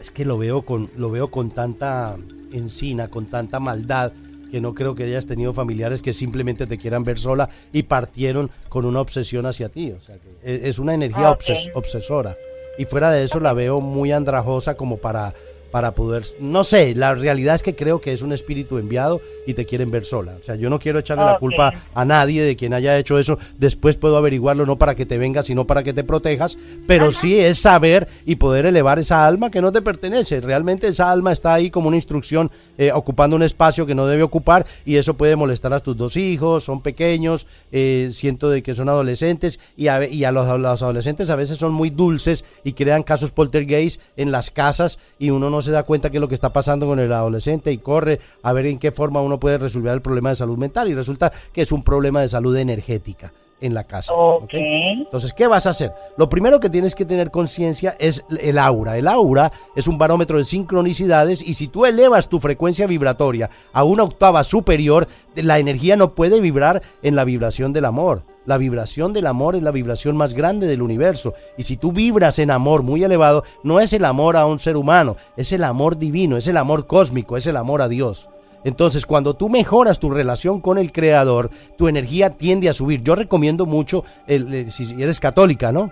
Es 0.00 0.10
que 0.10 0.24
lo 0.24 0.38
veo 0.38 0.62
con, 0.62 0.88
lo 0.96 1.10
veo 1.10 1.30
con 1.30 1.50
tanta 1.50 2.16
encina, 2.52 3.08
con 3.08 3.26
tanta 3.26 3.60
maldad, 3.60 4.12
que 4.52 4.60
no 4.60 4.74
creo 4.74 4.94
que 4.94 5.04
hayas 5.04 5.26
tenido 5.26 5.52
familiares 5.54 6.02
que 6.02 6.12
simplemente 6.12 6.66
te 6.66 6.76
quieran 6.76 7.04
ver 7.04 7.18
sola 7.18 7.48
y 7.72 7.84
partieron 7.84 8.50
con 8.68 8.84
una 8.84 9.00
obsesión 9.00 9.46
hacia 9.46 9.70
ti. 9.70 9.90
O 9.92 9.98
sea, 9.98 10.16
que 10.18 10.28
e- 10.44 10.68
es 10.68 10.78
una 10.78 10.92
energía 10.92 11.30
obses- 11.30 11.70
obsesora. 11.74 12.36
Y 12.78 12.84
fuera 12.84 13.10
de 13.10 13.22
eso 13.24 13.40
la 13.40 13.54
veo 13.54 13.80
muy 13.80 14.12
andrajosa 14.12 14.74
como 14.76 14.98
para, 14.98 15.32
para 15.72 15.94
poder... 15.96 16.22
No 16.38 16.62
sé, 16.62 16.94
la 16.94 17.14
realidad 17.16 17.56
es 17.56 17.62
que 17.64 17.74
creo 17.74 18.00
que 18.00 18.12
es 18.12 18.22
un 18.22 18.32
espíritu 18.32 18.78
enviado 18.78 19.20
y 19.46 19.54
te 19.54 19.66
quieren 19.66 19.90
ver 19.90 20.04
sola. 20.04 20.36
O 20.40 20.44
sea, 20.44 20.54
yo 20.54 20.70
no 20.70 20.78
quiero 20.78 21.00
echarle 21.00 21.24
la 21.24 21.38
culpa 21.38 21.72
a 21.94 22.04
nadie 22.04 22.42
de 22.44 22.54
quien 22.54 22.74
haya 22.74 22.96
hecho 22.98 23.18
eso. 23.18 23.38
Después 23.58 23.96
puedo 23.96 24.16
averiguarlo 24.18 24.66
no 24.66 24.76
para 24.78 24.94
que 24.94 25.06
te 25.06 25.18
vengas, 25.18 25.46
sino 25.46 25.66
para 25.66 25.82
que 25.82 25.92
te 25.94 26.04
protejas. 26.04 26.58
Pero 26.86 27.10
sí 27.10 27.40
es 27.40 27.58
saber 27.58 28.06
y 28.26 28.36
poder 28.36 28.66
elevar 28.66 28.98
esa 28.98 29.26
alma 29.26 29.50
que 29.50 29.62
no 29.62 29.72
te 29.72 29.80
pertenece. 29.82 30.40
Realmente 30.40 30.88
esa 30.88 31.10
alma 31.10 31.32
está 31.32 31.54
ahí 31.54 31.70
como 31.70 31.88
una 31.88 31.96
instrucción 31.96 32.50
eh, 32.76 32.92
ocupando 32.92 33.34
un 33.34 33.42
espacio 33.42 33.86
que 33.86 33.94
no 33.94 34.06
debe 34.06 34.22
ocupar 34.22 34.66
y 34.84 34.96
eso 34.96 35.14
puede 35.14 35.36
molestar 35.36 35.72
a 35.72 35.78
tus 35.80 35.96
dos 35.96 36.16
hijos, 36.18 36.64
son 36.64 36.82
pequeños, 36.82 37.46
eh, 37.70 38.08
siento 38.12 38.50
de 38.50 38.62
que 38.62 38.74
son 38.74 38.90
adolescentes 38.90 39.58
y 39.76 39.86
a, 39.88 39.98
ve- 39.98 40.10
y 40.10 40.24
a 40.24 40.32
los, 40.32 40.46
a 40.46 40.58
los 40.58 40.82
adolescentes 40.82 41.30
a 41.30 41.36
veces 41.36 41.56
son 41.56 41.72
muy 41.72 41.88
dulces 41.88 42.44
y 42.62 42.74
crean 42.74 43.02
casos 43.02 43.30
poltergeist 43.30 44.00
en 44.18 44.32
las 44.32 44.50
casas 44.50 44.98
y 45.18 45.30
uno 45.30 45.48
no 45.48 45.61
se 45.62 45.70
da 45.70 45.82
cuenta 45.82 46.10
qué 46.10 46.18
es 46.18 46.20
lo 46.20 46.28
que 46.28 46.34
está 46.34 46.52
pasando 46.52 46.86
con 46.86 46.98
el 46.98 47.12
adolescente 47.12 47.72
y 47.72 47.78
corre 47.78 48.20
a 48.42 48.52
ver 48.52 48.66
en 48.66 48.78
qué 48.78 48.92
forma 48.92 49.22
uno 49.22 49.40
puede 49.40 49.58
resolver 49.58 49.92
el 49.92 50.02
problema 50.02 50.30
de 50.30 50.36
salud 50.36 50.58
mental. 50.58 50.88
Y 50.88 50.94
resulta 50.94 51.32
que 51.52 51.62
es 51.62 51.72
un 51.72 51.82
problema 51.82 52.20
de 52.20 52.28
salud 52.28 52.56
energética 52.56 53.32
en 53.62 53.74
la 53.74 53.84
casa. 53.84 54.12
Ok. 54.12 54.42
¿ok? 54.42 54.54
Entonces, 54.54 55.32
¿qué 55.32 55.46
vas 55.46 55.66
a 55.66 55.70
hacer? 55.70 55.92
Lo 56.18 56.28
primero 56.28 56.60
que 56.60 56.68
tienes 56.68 56.94
que 56.94 57.06
tener 57.06 57.30
conciencia 57.30 57.96
es 57.98 58.24
el 58.40 58.58
aura. 58.58 58.98
El 58.98 59.08
aura 59.08 59.50
es 59.74 59.86
un 59.86 59.96
barómetro 59.96 60.36
de 60.36 60.44
sincronicidades 60.44 61.42
y 61.42 61.54
si 61.54 61.68
tú 61.68 61.86
elevas 61.86 62.28
tu 62.28 62.40
frecuencia 62.40 62.86
vibratoria 62.86 63.48
a 63.72 63.84
una 63.84 64.02
octava 64.02 64.44
superior, 64.44 65.08
la 65.34 65.58
energía 65.58 65.96
no 65.96 66.14
puede 66.14 66.40
vibrar 66.40 66.82
en 67.02 67.16
la 67.16 67.24
vibración 67.24 67.72
del 67.72 67.86
amor. 67.86 68.24
La 68.44 68.58
vibración 68.58 69.12
del 69.12 69.26
amor 69.26 69.54
es 69.54 69.62
la 69.62 69.70
vibración 69.70 70.16
más 70.16 70.34
grande 70.34 70.66
del 70.66 70.82
universo. 70.82 71.32
Y 71.56 71.62
si 71.62 71.76
tú 71.76 71.92
vibras 71.92 72.40
en 72.40 72.50
amor 72.50 72.82
muy 72.82 73.04
elevado, 73.04 73.44
no 73.62 73.78
es 73.78 73.92
el 73.92 74.04
amor 74.04 74.36
a 74.36 74.46
un 74.46 74.58
ser 74.58 74.76
humano, 74.76 75.16
es 75.36 75.52
el 75.52 75.62
amor 75.62 75.96
divino, 75.96 76.36
es 76.36 76.48
el 76.48 76.56
amor 76.56 76.88
cósmico, 76.88 77.36
es 77.36 77.46
el 77.46 77.56
amor 77.56 77.82
a 77.82 77.88
Dios. 77.88 78.28
Entonces, 78.64 79.06
cuando 79.06 79.34
tú 79.34 79.48
mejoras 79.48 79.98
tu 79.98 80.10
relación 80.10 80.60
con 80.60 80.78
el 80.78 80.92
Creador, 80.92 81.50
tu 81.76 81.88
energía 81.88 82.30
tiende 82.30 82.68
a 82.68 82.72
subir. 82.72 83.02
Yo 83.02 83.14
recomiendo 83.14 83.66
mucho, 83.66 84.04
el- 84.26 84.52
el- 84.54 84.70
si 84.70 85.00
eres 85.02 85.18
católica, 85.20 85.72
¿no? 85.72 85.90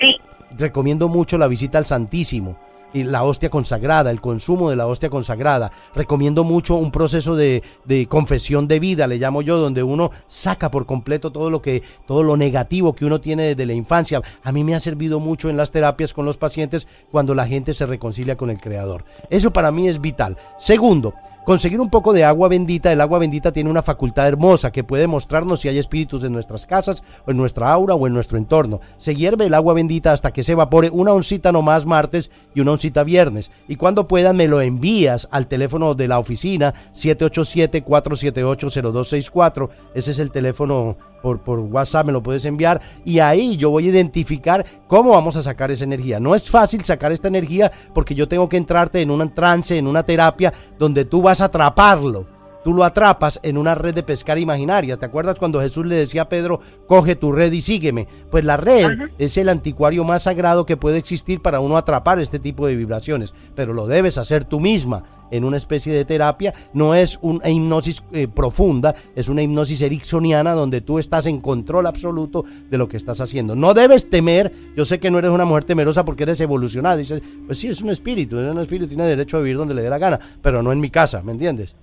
Sí, 0.00 0.14
Recomiendo 0.58 1.08
mucho 1.08 1.36
la 1.38 1.48
visita 1.48 1.78
al 1.78 1.86
Santísimo 1.86 2.56
y 2.94 3.02
la 3.02 3.24
hostia 3.24 3.50
consagrada, 3.50 4.10
el 4.10 4.20
consumo 4.22 4.70
de 4.70 4.76
la 4.76 4.86
hostia 4.86 5.10
consagrada. 5.10 5.70
Recomiendo 5.94 6.44
mucho 6.44 6.76
un 6.76 6.90
proceso 6.92 7.34
de, 7.34 7.62
de 7.84 8.06
confesión 8.06 8.66
de 8.68 8.78
vida, 8.78 9.06
le 9.06 9.18
llamo 9.18 9.42
yo, 9.42 9.58
donde 9.58 9.82
uno 9.82 10.10
saca 10.28 10.70
por 10.70 10.86
completo 10.86 11.30
todo 11.30 11.50
lo 11.50 11.60
que, 11.60 11.82
todo 12.06 12.22
lo 12.22 12.36
negativo 12.38 12.94
que 12.94 13.04
uno 13.04 13.20
tiene 13.20 13.42
desde 13.48 13.66
la 13.66 13.74
infancia. 13.74 14.22
A 14.44 14.52
mí 14.52 14.64
me 14.64 14.74
ha 14.74 14.80
servido 14.80 15.20
mucho 15.20 15.50
en 15.50 15.56
las 15.58 15.72
terapias 15.72 16.14
con 16.14 16.24
los 16.24 16.38
pacientes 16.38 16.86
cuando 17.10 17.34
la 17.34 17.46
gente 17.46 17.74
se 17.74 17.84
reconcilia 17.84 18.36
con 18.36 18.48
el 18.48 18.60
Creador. 18.60 19.04
Eso 19.28 19.52
para 19.52 19.70
mí 19.72 19.88
es 19.88 20.00
vital. 20.00 20.36
Segundo, 20.58 21.12
Conseguir 21.46 21.80
un 21.80 21.88
poco 21.90 22.12
de 22.12 22.24
agua 22.24 22.48
bendita, 22.48 22.92
el 22.92 23.00
agua 23.00 23.20
bendita 23.20 23.52
tiene 23.52 23.70
una 23.70 23.80
facultad 23.80 24.26
hermosa 24.26 24.72
que 24.72 24.82
puede 24.82 25.06
mostrarnos 25.06 25.60
si 25.60 25.68
hay 25.68 25.78
espíritus 25.78 26.24
en 26.24 26.32
nuestras 26.32 26.66
casas, 26.66 27.04
o 27.24 27.30
en 27.30 27.36
nuestra 27.36 27.72
aura 27.72 27.94
o 27.94 28.08
en 28.08 28.14
nuestro 28.14 28.36
entorno. 28.36 28.80
Se 28.96 29.14
hierve 29.14 29.46
el 29.46 29.54
agua 29.54 29.74
bendita 29.74 30.10
hasta 30.10 30.32
que 30.32 30.42
se 30.42 30.50
evapore 30.50 30.90
una 30.90 31.12
oncita 31.12 31.52
nomás 31.52 31.86
martes 31.86 32.32
y 32.52 32.62
una 32.62 32.72
oncita 32.72 33.04
viernes. 33.04 33.52
Y 33.68 33.76
cuando 33.76 34.08
puedas 34.08 34.34
me 34.34 34.48
lo 34.48 34.60
envías 34.60 35.28
al 35.30 35.46
teléfono 35.46 35.94
de 35.94 36.08
la 36.08 36.18
oficina 36.18 36.74
787-478-0264. 36.94 39.68
Ese 39.94 40.10
es 40.10 40.18
el 40.18 40.32
teléfono 40.32 40.96
por, 41.22 41.40
por 41.40 41.60
WhatsApp, 41.60 42.06
me 42.06 42.12
lo 42.12 42.24
puedes 42.24 42.44
enviar. 42.44 42.80
Y 43.04 43.20
ahí 43.20 43.56
yo 43.56 43.70
voy 43.70 43.86
a 43.86 43.90
identificar 43.90 44.66
cómo 44.88 45.10
vamos 45.10 45.36
a 45.36 45.42
sacar 45.42 45.70
esa 45.70 45.84
energía. 45.84 46.18
No 46.18 46.34
es 46.34 46.50
fácil 46.50 46.84
sacar 46.84 47.12
esta 47.12 47.28
energía 47.28 47.70
porque 47.94 48.16
yo 48.16 48.26
tengo 48.26 48.48
que 48.48 48.56
entrarte 48.56 49.00
en 49.00 49.12
un 49.12 49.32
trance, 49.32 49.78
en 49.78 49.86
una 49.86 50.02
terapia 50.02 50.52
donde 50.76 51.04
tú 51.04 51.22
vas 51.22 51.35
atraparlo. 51.40 52.26
Tú 52.66 52.74
lo 52.74 52.82
atrapas 52.82 53.38
en 53.44 53.58
una 53.58 53.76
red 53.76 53.94
de 53.94 54.02
pescar 54.02 54.40
imaginaria. 54.40 54.96
¿Te 54.96 55.06
acuerdas 55.06 55.38
cuando 55.38 55.60
Jesús 55.60 55.86
le 55.86 55.94
decía 55.94 56.22
a 56.22 56.28
Pedro, 56.28 56.58
coge 56.88 57.14
tu 57.14 57.30
red 57.30 57.52
y 57.52 57.60
sígueme? 57.60 58.08
Pues 58.28 58.44
la 58.44 58.56
red 58.56 59.08
es 59.18 59.36
el 59.36 59.50
anticuario 59.50 60.02
más 60.02 60.24
sagrado 60.24 60.66
que 60.66 60.76
puede 60.76 60.98
existir 60.98 61.40
para 61.40 61.60
uno 61.60 61.76
atrapar 61.76 62.18
este 62.18 62.40
tipo 62.40 62.66
de 62.66 62.74
vibraciones. 62.74 63.34
Pero 63.54 63.72
lo 63.72 63.86
debes 63.86 64.18
hacer 64.18 64.44
tú 64.44 64.58
misma 64.58 65.04
en 65.30 65.44
una 65.44 65.58
especie 65.58 65.92
de 65.92 66.04
terapia. 66.04 66.54
No 66.72 66.96
es 66.96 67.20
una 67.22 67.48
hipnosis 67.48 68.02
eh, 68.10 68.26
profunda, 68.26 68.96
es 69.14 69.28
una 69.28 69.42
hipnosis 69.42 69.82
ericksoniana 69.82 70.52
donde 70.54 70.80
tú 70.80 70.98
estás 70.98 71.26
en 71.26 71.40
control 71.40 71.86
absoluto 71.86 72.44
de 72.68 72.78
lo 72.78 72.88
que 72.88 72.96
estás 72.96 73.20
haciendo. 73.20 73.54
No 73.54 73.74
debes 73.74 74.10
temer. 74.10 74.52
Yo 74.76 74.84
sé 74.84 74.98
que 74.98 75.08
no 75.08 75.20
eres 75.20 75.30
una 75.30 75.44
mujer 75.44 75.62
temerosa 75.62 76.04
porque 76.04 76.24
eres 76.24 76.40
evolucionada. 76.40 76.96
Dices, 76.96 77.22
pues 77.46 77.58
sí, 77.58 77.68
es 77.68 77.80
un 77.80 77.90
espíritu. 77.90 78.40
Es 78.40 78.50
un 78.50 78.58
espíritu, 78.60 78.88
tiene 78.88 79.06
derecho 79.06 79.36
a 79.36 79.40
vivir 79.40 79.56
donde 79.56 79.74
le 79.74 79.82
dé 79.82 79.88
la 79.88 79.98
gana, 79.98 80.18
pero 80.42 80.64
no 80.64 80.72
en 80.72 80.80
mi 80.80 80.90
casa, 80.90 81.22
¿me 81.22 81.30
entiendes? 81.30 81.76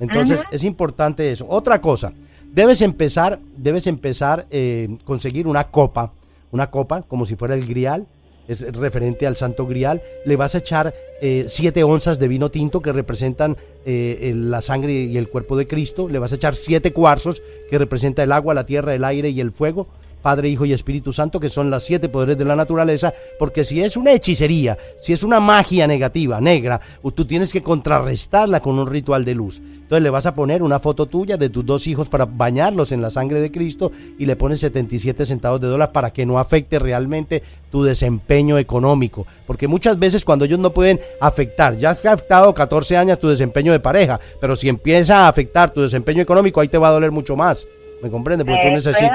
Entonces 0.00 0.42
es 0.50 0.64
importante 0.64 1.30
eso. 1.30 1.46
Otra 1.48 1.80
cosa, 1.80 2.12
debes 2.52 2.82
empezar, 2.82 3.38
debes 3.56 3.86
empezar 3.86 4.46
eh, 4.50 4.96
conseguir 5.04 5.46
una 5.46 5.70
copa, 5.70 6.12
una 6.50 6.70
copa 6.70 7.02
como 7.02 7.26
si 7.26 7.36
fuera 7.36 7.54
el 7.54 7.66
grial, 7.66 8.06
es 8.48 8.60
referente 8.76 9.26
al 9.26 9.36
santo 9.36 9.66
grial. 9.66 10.02
Le 10.24 10.36
vas 10.36 10.54
a 10.54 10.58
echar 10.58 10.94
eh, 11.20 11.46
siete 11.48 11.82
onzas 11.82 12.18
de 12.18 12.28
vino 12.28 12.50
tinto 12.50 12.80
que 12.80 12.92
representan 12.92 13.56
eh, 13.84 14.32
la 14.36 14.62
sangre 14.62 14.92
y 14.92 15.16
el 15.16 15.28
cuerpo 15.28 15.56
de 15.56 15.66
Cristo. 15.66 16.08
Le 16.08 16.18
vas 16.18 16.32
a 16.32 16.36
echar 16.36 16.54
siete 16.54 16.92
cuarzos 16.92 17.42
que 17.68 17.78
representa 17.78 18.22
el 18.22 18.32
agua, 18.32 18.54
la 18.54 18.64
tierra, 18.64 18.94
el 18.94 19.04
aire 19.04 19.30
y 19.30 19.40
el 19.40 19.50
fuego. 19.50 19.88
Padre, 20.26 20.48
Hijo 20.48 20.64
y 20.64 20.72
Espíritu 20.72 21.12
Santo, 21.12 21.38
que 21.38 21.50
son 21.50 21.70
las 21.70 21.84
siete 21.84 22.08
poderes 22.08 22.36
de 22.36 22.44
la 22.44 22.56
naturaleza, 22.56 23.14
porque 23.38 23.62
si 23.62 23.80
es 23.80 23.96
una 23.96 24.10
hechicería, 24.10 24.76
si 24.98 25.12
es 25.12 25.22
una 25.22 25.38
magia 25.38 25.86
negativa, 25.86 26.40
negra, 26.40 26.80
tú 27.14 27.24
tienes 27.26 27.52
que 27.52 27.62
contrarrestarla 27.62 28.58
con 28.58 28.76
un 28.76 28.88
ritual 28.88 29.24
de 29.24 29.36
luz. 29.36 29.62
Entonces 29.86 30.02
le 30.02 30.10
vas 30.10 30.26
a 30.26 30.34
poner 30.34 30.64
una 30.64 30.80
foto 30.80 31.06
tuya 31.06 31.36
de 31.36 31.48
tus 31.48 31.64
dos 31.64 31.86
hijos 31.86 32.08
para 32.08 32.24
bañarlos 32.24 32.90
en 32.90 33.02
la 33.02 33.10
sangre 33.10 33.40
de 33.40 33.52
Cristo 33.52 33.92
y 34.18 34.26
le 34.26 34.34
pones 34.34 34.58
77 34.58 35.24
centavos 35.24 35.60
de 35.60 35.68
dólar 35.68 35.92
para 35.92 36.12
que 36.12 36.26
no 36.26 36.40
afecte 36.40 36.80
realmente 36.80 37.44
tu 37.70 37.84
desempeño 37.84 38.58
económico. 38.58 39.28
Porque 39.46 39.68
muchas 39.68 39.96
veces 39.96 40.24
cuando 40.24 40.44
ellos 40.44 40.58
no 40.58 40.74
pueden 40.74 40.98
afectar, 41.20 41.78
ya 41.78 41.90
has 41.90 42.04
afectado 42.04 42.52
14 42.52 42.96
años 42.96 43.20
tu 43.20 43.28
desempeño 43.28 43.70
de 43.70 43.78
pareja, 43.78 44.18
pero 44.40 44.56
si 44.56 44.68
empieza 44.68 45.18
a 45.18 45.28
afectar 45.28 45.70
tu 45.70 45.82
desempeño 45.82 46.20
económico, 46.20 46.60
ahí 46.60 46.66
te 46.66 46.78
va 46.78 46.88
a 46.88 46.92
doler 46.92 47.12
mucho 47.12 47.36
más. 47.36 47.68
¿Me 48.02 48.10
comprende? 48.10 48.44
Porque 48.44 48.62
tú 48.62 48.74
necesitas... 48.74 49.10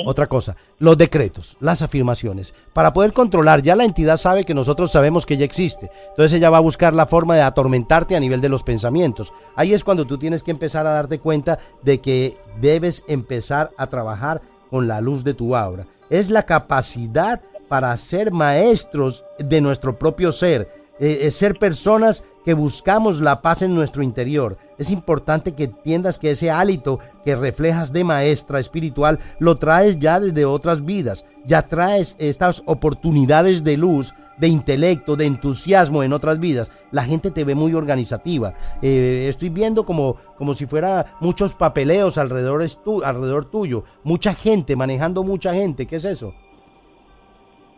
Otra 0.05 0.27
cosa, 0.27 0.55
los 0.77 0.97
decretos, 0.97 1.57
las 1.59 1.81
afirmaciones. 1.81 2.53
Para 2.71 2.93
poder 2.93 3.11
controlar, 3.11 3.61
ya 3.61 3.75
la 3.75 3.83
entidad 3.83 4.15
sabe 4.15 4.45
que 4.45 4.53
nosotros 4.53 4.91
sabemos 4.91 5.25
que 5.25 5.33
ella 5.33 5.43
existe. 5.43 5.91
Entonces 6.09 6.33
ella 6.37 6.49
va 6.49 6.57
a 6.57 6.61
buscar 6.61 6.93
la 6.93 7.07
forma 7.07 7.35
de 7.35 7.41
atormentarte 7.41 8.15
a 8.15 8.21
nivel 8.21 8.39
de 8.39 8.47
los 8.49 8.63
pensamientos. 8.63 9.33
Ahí 9.55 9.73
es 9.73 9.83
cuando 9.83 10.05
tú 10.05 10.17
tienes 10.17 10.43
que 10.43 10.51
empezar 10.51 10.87
a 10.87 10.91
darte 10.91 11.19
cuenta 11.19 11.59
de 11.83 11.99
que 11.99 12.37
debes 12.61 13.03
empezar 13.07 13.71
a 13.77 13.87
trabajar 13.87 14.41
con 14.69 14.87
la 14.87 15.01
luz 15.01 15.23
de 15.25 15.33
tu 15.33 15.55
aura. 15.55 15.87
Es 16.09 16.29
la 16.29 16.43
capacidad 16.43 17.41
para 17.67 17.95
ser 17.97 18.31
maestros 18.31 19.25
de 19.37 19.61
nuestro 19.61 19.99
propio 19.99 20.31
ser. 20.31 20.78
Eh, 20.99 21.19
es 21.21 21.35
ser 21.35 21.57
personas 21.57 22.23
que 22.45 22.53
buscamos 22.53 23.19
la 23.19 23.41
paz 23.41 23.61
en 23.61 23.75
nuestro 23.75 24.03
interior. 24.03 24.57
Es 24.77 24.91
importante 24.91 25.53
que 25.53 25.65
entiendas 25.65 26.17
que 26.17 26.31
ese 26.31 26.51
hálito 26.51 26.99
que 27.23 27.35
reflejas 27.35 27.91
de 27.93 28.03
maestra 28.03 28.59
espiritual 28.59 29.19
lo 29.39 29.57
traes 29.57 29.99
ya 29.99 30.19
desde 30.19 30.45
otras 30.45 30.83
vidas. 30.83 31.25
Ya 31.45 31.63
traes 31.63 32.15
estas 32.19 32.63
oportunidades 32.65 33.63
de 33.63 33.77
luz, 33.77 34.13
de 34.37 34.47
intelecto, 34.47 35.15
de 35.15 35.25
entusiasmo 35.25 36.01
en 36.01 36.13
otras 36.13 36.39
vidas. 36.39 36.71
La 36.91 37.03
gente 37.03 37.29
te 37.31 37.43
ve 37.43 37.55
muy 37.55 37.73
organizativa. 37.73 38.53
Eh, 38.81 39.27
estoy 39.29 39.49
viendo 39.49 39.85
como, 39.85 40.15
como 40.37 40.53
si 40.53 40.65
fuera 40.65 41.05
muchos 41.19 41.55
papeleos 41.55 42.17
alrededor, 42.17 42.63
es 42.63 42.79
alrededor 43.03 43.45
tuyo. 43.45 43.83
Mucha 44.03 44.33
gente, 44.33 44.75
manejando 44.75 45.23
mucha 45.23 45.53
gente. 45.53 45.85
¿Qué 45.85 45.97
es 45.97 46.05
eso? 46.05 46.33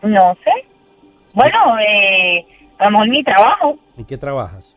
No 0.03 0.35
sé. 0.43 0.67
Bueno, 1.33 1.57
eh, 1.79 2.45
lo 2.85 2.91
mejor 2.91 3.09
mi 3.09 3.23
trabajo, 3.23 3.75
¿En 3.97 4.05
qué 4.05 4.17
trabajas? 4.17 4.75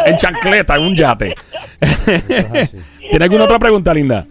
En 0.06 0.17
chancleta, 0.17 0.76
en 0.76 0.82
un 0.82 0.95
yate. 0.95 1.36
¿Tiene 3.10 3.26
alguna 3.26 3.43
otra 3.45 3.60
pregunta, 3.60 3.93
linda? 3.93 4.26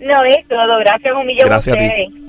No, 0.00 0.24
es 0.24 0.48
todo. 0.48 0.78
Gracias 0.80 1.14
un 1.14 1.26
millón 1.26 1.46
Gracias 1.46 1.76
a 1.76 1.78
ti. 1.78 1.88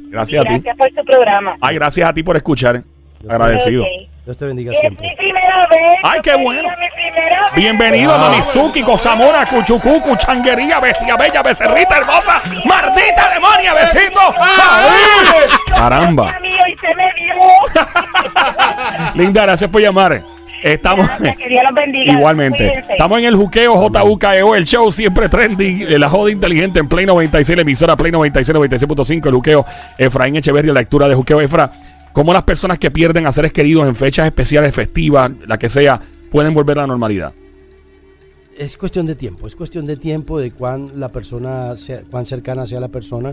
Gracias 0.09 0.41
a 0.41 0.47
ti. 0.47 0.53
Gracias 0.59 0.77
por 0.77 0.89
su 0.89 1.05
programa. 1.05 1.55
Ay, 1.61 1.75
gracias 1.75 2.07
a 2.09 2.13
ti 2.13 2.21
por 2.21 2.35
escuchar. 2.35 2.83
Agradecido. 3.27 3.83
Ok. 3.83 4.12
Dios 4.25 4.38
te 4.38 4.45
bendiga 4.45 4.71
Es 4.71 4.79
siempre. 4.79 5.07
mi 5.09 5.15
primera 5.15 5.67
vez. 5.67 5.93
Ay, 6.03 6.19
qué 6.23 6.36
bueno. 6.36 6.69
Bienvenido 7.55 8.13
a 8.13 8.17
Mamizuki, 8.17 8.81
Cosamona, 8.81 9.45
Cuchucucu, 9.45 10.15
Changuería, 10.15 10.79
Bestia 10.79 11.17
Bella, 11.17 11.43
Becerrita 11.43 11.97
Hermosa, 11.97 12.41
Maldita 12.65 13.29
Demonia, 13.33 13.73
besito. 13.73 14.19
¡Ay! 14.39 15.49
Caramba. 15.67 16.38
Linda, 19.15 19.43
gracias 19.43 19.69
por 19.69 19.81
llamar. 19.81 20.21
Estamos. 20.63 21.05
Gracias, 21.05 21.38
que 21.38 21.49
Dios 21.49 21.62
los 21.65 21.73
bendiga. 21.75 22.13
Igualmente. 22.13 22.67
Cuídense. 22.69 22.91
Estamos 22.93 23.19
en 23.19 23.25
el 23.25 23.36
juqueo 23.36 23.73
JUKEO, 23.75 24.55
el 24.55 24.63
show 24.63 24.89
siempre 24.93 25.27
trending, 25.27 25.79
de 25.79 25.99
la 25.99 26.07
joda 26.07 26.31
inteligente 26.31 26.79
en 26.79 26.88
Play 26.88 27.05
96, 27.05 27.57
la 27.57 27.62
emisora 27.63 27.97
Play 27.97 28.13
96, 28.13 28.57
96.5, 28.57 29.27
el 29.27 29.33
juqueo. 29.33 29.65
Efraín 29.97 30.38
Echeverria, 30.38 30.71
la 30.71 30.79
lectura 30.79 31.09
de 31.09 31.15
juqueo. 31.15 31.41
Efra, 31.41 31.69
¿cómo 32.13 32.32
las 32.34 32.43
personas 32.43 32.80
que 32.80 32.89
pierden 32.91 33.28
a 33.28 33.32
seres 33.32 33.52
queridos 33.52 33.88
en 33.88 33.95
fechas 33.95 34.26
especiales, 34.28 34.73
festivas, 34.73 35.32
la 35.47 35.58
que 35.60 35.67
sea, 35.69 36.02
pueden 36.32 36.54
volver 36.54 36.78
a 36.80 36.82
la 36.82 36.88
normalidad? 36.88 37.34
es 38.58 38.78
cuestión 38.78 39.08
de 39.08 39.15
tiempo, 39.15 39.47
es 39.47 39.56
cuestión 39.56 39.86
de 39.88 39.97
tiempo 39.97 40.39
de 40.39 40.52
cuán 40.52 40.99
la 40.99 41.12
persona, 41.12 41.76
sea, 41.76 42.04
cuán 42.04 42.26
cercana 42.28 42.65
sea 42.67 42.80
la 42.80 42.88
persona. 42.89 43.32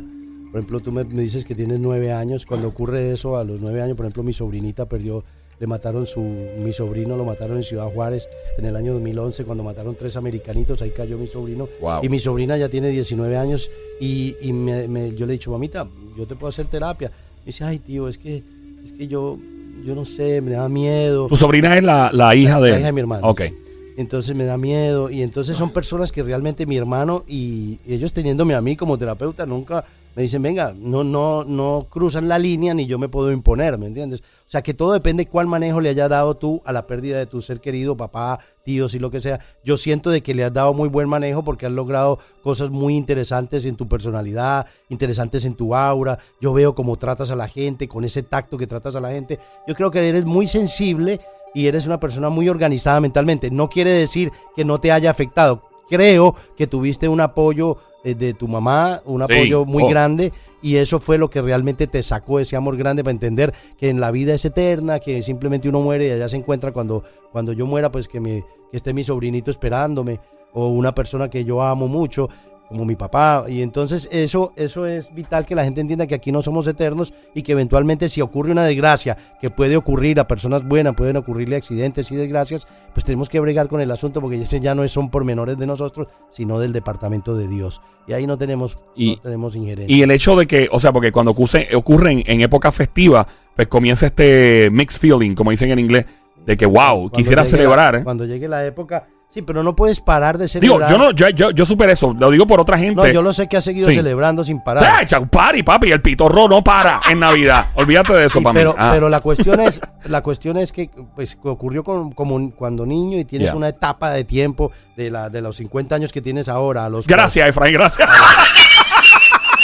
Por 0.51 0.59
ejemplo, 0.61 0.81
tú 0.81 0.93
me, 0.93 1.05
me 1.05 1.23
dices 1.23 1.45
que 1.45 1.55
tienes 1.55 1.79
nueve 1.79 2.11
años. 2.13 2.47
Cuando 2.47 2.69
ocurre 2.69 3.13
eso, 3.13 3.37
a 3.37 3.45
los 3.45 3.61
nueve 3.61 3.83
años, 3.83 3.97
por 3.97 4.07
ejemplo, 4.07 4.23
mi 4.23 4.33
sobrinita 4.33 4.87
perdió, 4.89 5.23
le 5.61 5.67
mataron 5.67 6.07
su, 6.07 6.23
mi 6.23 6.73
sobrino 6.73 7.17
lo 7.19 7.25
mataron 7.27 7.59
en 7.59 7.63
Ciudad 7.65 7.85
Juárez 7.93 8.27
en 8.57 8.65
el 8.65 8.75
año 8.77 8.95
2011 8.95 9.45
cuando 9.45 9.63
mataron 9.63 9.95
tres 9.95 10.17
americanitos, 10.17 10.81
ahí 10.81 10.91
cayó 10.91 11.19
mi 11.19 11.27
sobrino. 11.27 11.69
Wow. 11.83 12.01
Y 12.03 12.09
mi 12.09 12.19
sobrina 12.19 12.57
ya 12.57 12.71
tiene 12.71 12.89
19 12.89 13.37
años 13.37 13.71
y, 14.01 14.37
y 14.41 14.55
me- 14.55 14.89
me- 14.89 15.15
yo 15.15 15.27
le 15.27 15.35
he 15.35 15.37
dicho, 15.37 15.51
mamita, 15.51 15.87
yo 16.17 16.27
te 16.27 16.35
puedo 16.35 16.49
hacer 16.49 16.65
terapia. 16.67 17.11
Me 17.41 17.47
dice, 17.47 17.63
ay 17.65 17.79
tío, 17.79 18.09
es 18.09 18.17
que, 18.17 18.43
es 18.85 18.93
que 18.93 19.09
yo, 19.09 19.39
yo 19.85 19.95
no 19.95 20.05
sé, 20.05 20.41
me 20.41 20.53
da 20.53 20.69
miedo. 20.69 21.27
Tu 21.27 21.37
sobrina 21.37 21.77
es 21.77 21.83
la, 21.83 22.11
la 22.13 22.35
hija 22.35 22.61
de. 22.61 22.71
La 22.71 22.79
hija 22.79 22.87
de 22.87 22.93
mi 22.93 23.01
hermano. 23.01 23.27
Ok. 23.29 23.43
sí. 23.49 23.55
Entonces 23.97 24.35
me 24.35 24.47
da 24.47 24.57
miedo 24.57 25.11
y 25.11 25.23
entonces 25.23 25.59
son 25.59 25.71
personas 25.71 26.11
que 26.11 26.23
realmente 26.23 26.65
mi 26.65 26.79
hermano 26.79 27.25
y 27.27 27.81
ellos 27.87 28.15
teniéndome 28.15 28.55
a 28.55 28.63
mí 28.63 28.75
como 28.75 28.97
terapeuta 28.97 29.45
nunca 29.45 29.85
me 30.15 30.23
dicen, 30.23 30.43
venga, 30.43 30.75
no, 30.77 31.05
no, 31.05 31.45
no 31.45 31.87
cruzan 31.89 32.29
la 32.29 32.39
línea 32.39 32.75
ni 32.75 32.87
yo 32.87 32.99
me 32.99 33.09
puedo 33.09 33.31
imponer, 33.33 33.79
¿me 33.79 33.87
entiendes? 33.87 34.21
O 34.21 34.51
sea 34.51 34.63
que 34.63 34.75
todo 34.75 34.93
depende 34.93 35.27
cuál 35.27 35.47
manejo 35.47 35.81
le 35.81 35.91
haya 35.91 36.09
dado 36.09 36.37
tú 36.37 36.61
a 36.65 36.73
la 36.73 36.87
pérdida 36.87 37.19
de 37.19 37.27
tu 37.27 37.41
ser 37.41 37.61
querido, 37.61 37.97
papá, 37.97 38.41
tíos 38.65 38.95
y 38.95 38.99
lo 38.99 39.11
que 39.11 39.21
sea. 39.21 39.41
Yo 39.65 39.77
siento 39.77 40.11
de 40.11 40.23
que 40.23 40.35
le 40.35 40.45
has 40.45 40.53
dado 40.53 40.75
muy 40.75 40.89
buen 40.89 41.09
manejo 41.09 41.45
porque 41.45 41.67
has 41.67 41.73
logrado 41.73 42.19
cosas 42.43 42.71
muy 42.71 42.97
interesantes 42.97 43.65
en 43.65 43.77
tu 43.77 43.89
personalidad, 43.89 44.67
interesantes 44.89 45.45
en 45.45 45.55
tu 45.55 45.75
aura. 45.75 46.19
Yo 46.41 46.53
veo 46.53 46.75
cómo 46.75 46.97
tratas 46.97 47.31
a 47.31 47.37
la 47.37 47.49
gente, 47.49 47.87
con 47.87 48.05
ese 48.05 48.23
tacto 48.23 48.59
que 48.59 48.67
tratas 48.67 48.97
a 48.97 49.01
la 49.01 49.11
gente. 49.11 49.39
Yo 49.69 49.75
creo 49.75 49.91
que 49.91 50.09
eres 50.09 50.25
muy 50.25 50.49
sensible 50.49 51.21
y 51.55 51.67
eres 51.67 51.87
una 51.87 52.01
persona 52.01 52.29
muy 52.29 52.49
organizada 52.49 53.01
mentalmente. 53.01 53.51
No 53.51 53.69
quiere 53.69 53.91
decir 53.91 54.33
que 54.57 54.65
no 54.65 54.81
te 54.81 54.93
haya 54.93 55.11
afectado. 55.11 55.70
Creo 55.91 56.35
que 56.57 56.67
tuviste 56.67 57.09
un 57.09 57.21
apoyo 57.21 57.77
eh, 58.03 58.15
de 58.15 58.33
tu 58.33 58.49
mamá, 58.49 59.03
un 59.05 59.19
Sí. 59.27 59.35
apoyo 59.35 59.67
muy 59.67 59.83
Oh. 59.83 59.89
grande 59.89 60.33
y 60.63 60.77
eso 60.77 60.99
fue 60.99 61.19
lo 61.19 61.29
que 61.29 61.43
realmente 61.43 61.87
te 61.87 62.03
sacó 62.03 62.41
ese 62.41 62.57
amor 62.57 62.79
grande 62.79 63.05
para 63.05 63.13
entender 63.13 63.53
que 63.77 63.91
en 63.91 64.01
la 64.01 64.11
vida 64.11 64.33
es 64.33 64.43
eterna, 64.47 65.01
que 65.01 65.23
simplemente 65.23 65.69
uno 65.69 65.81
muere 65.83 66.07
y 66.07 66.11
allá 66.13 66.27
se 66.31 66.39
encuentra 66.39 66.73
cuando, 66.73 67.03
cuando 67.31 67.53
yo 67.53 67.67
muera, 67.67 67.91
pues 67.93 68.09
que, 68.09 68.19
me, 68.21 68.43
que 68.71 68.77
esté 68.79 68.95
mi 68.95 69.05
sobrinito 69.05 69.51
esperándome 69.51 70.19
o 70.55 70.69
una 70.69 70.95
persona 70.95 71.29
que 71.29 71.45
yo 71.45 71.61
amo 71.63 71.89
mucho 71.89 72.29
como 72.71 72.85
mi 72.85 72.95
papá 72.95 73.45
y 73.49 73.63
entonces 73.63 74.09
eso 74.13 74.53
eso 74.55 74.87
es 74.87 75.13
vital 75.13 75.45
que 75.45 75.57
la 75.57 75.65
gente 75.65 75.81
entienda 75.81 76.07
que 76.07 76.15
aquí 76.15 76.31
no 76.31 76.41
somos 76.41 76.67
eternos 76.69 77.13
y 77.35 77.43
que 77.43 77.51
eventualmente 77.53 78.09
si 78.09 78.21
ocurre 78.21 78.53
una 78.53 78.65
desgracia 78.65 79.17
que 79.41 79.51
puede 79.51 79.77
ocurrir 79.77 80.21
a 80.21 80.29
personas 80.29 80.65
buenas 80.65 80.95
pueden 80.95 81.17
ocurrirle 81.17 81.57
accidentes 81.57 82.13
y 82.13 82.17
desgracias 82.17 82.69
pues 82.95 83.05
tenemos 83.05 83.29
que 83.29 83.41
bregar 83.41 83.67
con 83.67 83.81
el 83.81 83.91
asunto 83.91 84.21
porque 84.21 84.41
ese 84.41 84.61
ya 84.61 84.75
no 84.77 84.87
son 84.87 85.11
pormenores 85.11 85.59
de 85.59 85.67
nosotros 85.67 86.07
sino 86.31 86.61
del 86.61 86.73
departamento 86.73 87.35
de 87.37 87.49
Dios 87.49 87.83
y 88.07 88.13
ahí 88.13 88.27
no 88.29 88.39
tenemos 88.39 88.79
Y- 88.95 89.17
no 89.17 89.23
tenemos 89.23 89.57
injerencia 89.57 89.95
Y 89.97 90.03
el 90.03 90.11
hecho 90.13 90.37
de 90.37 90.47
que, 90.47 90.69
o 90.71 90.79
sea, 90.79 90.93
porque 90.93 91.11
cuando 91.11 91.33
ocurre, 91.33 91.69
ocurren 91.75 92.23
en 92.25 92.41
época 92.41 92.71
festiva, 92.73 93.27
pues 93.57 93.67
comienza 93.69 94.07
este 94.07 94.71
mixed 94.71 94.99
feeling, 95.01 95.35
como 95.35 95.51
dicen 95.51 95.71
en 95.71 95.79
inglés, 95.81 96.07
de 96.47 96.57
que, 96.57 96.67
wow, 96.67 96.77
Cuando 96.77 97.11
quisiera 97.11 97.43
la- 97.43 97.49
celebrar. 97.51 97.95
¿eh? 97.97 98.05
cuando 98.05 98.25
llegue 98.27 98.47
la 98.49 98.65
época 98.65 99.07
sí 99.31 99.43
pero 99.43 99.63
no 99.63 99.75
puedes 99.75 100.01
parar 100.01 100.37
de 100.39 100.47
Digo, 100.47 100.75
celebrar 100.79 100.91
yo 100.91 100.99
no, 100.99 101.11
yo, 101.13 101.29
yo, 101.31 101.51
yo 101.53 101.65
superé 101.65 101.93
eso, 101.93 102.15
lo 102.19 102.31
digo 102.31 102.47
por 102.47 102.61
otra 102.61 102.77
gente. 102.77 102.97
No, 103.01 103.07
yo 103.09 103.23
lo 103.23 103.33
sé 103.33 103.49
que 103.49 103.57
has 103.57 103.65
seguido 103.65 103.89
Sí. 103.89 103.95
celebrando 103.95 104.45
sin 104.45 104.59
¡Ah, 104.59 104.65
parar 104.65 105.03
echa 105.03 105.19
un 105.19 105.29
party, 105.29 105.63
papi! 105.63 105.93
El 105.93 106.03
pitorro 106.03 106.49
no 106.49 106.63
para 106.63 107.01
en 107.11 107.21
Navidad. 107.21 107.67
Olvídate 107.75 108.13
de 108.13 108.27
eso 108.27 108.39
Sí, 108.39 108.45
para 108.45 108.55
pero. 108.55 108.75
Ah. 108.77 108.91
pero 108.93 109.09
la 109.09 109.21
cuestión 109.21 109.61
es 109.61 109.81
la 110.05 110.23
cuestión 110.23 110.57
es 110.57 110.73
que 110.73 110.91
pues 111.15 111.37
que 111.37 111.49
ocurrió 111.49 111.83
con, 111.85 112.13
como 112.13 112.35
un- 112.35 112.51
cuando 112.51 112.85
niño 112.85 113.19
y 113.19 113.25
tienes 113.25 113.51
Ya. 113.53 113.57
una 113.57 113.69
etapa 113.69 114.11
de 114.11 114.25
tiempo 114.25 114.73
de 114.97 115.11
la 115.11 115.31
de 115.31 115.41
los 115.41 115.57
50 115.57 115.95
años 115.95 116.13
que 116.13 116.21
tienes 116.21 116.49
ahora 116.49 116.85
a 116.85 116.89
los 116.91 117.07
Gracias, 117.07 117.49
Efraín, 117.49 117.75
gracias. 117.75 118.09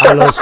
a 0.00 0.14
los 0.14 0.37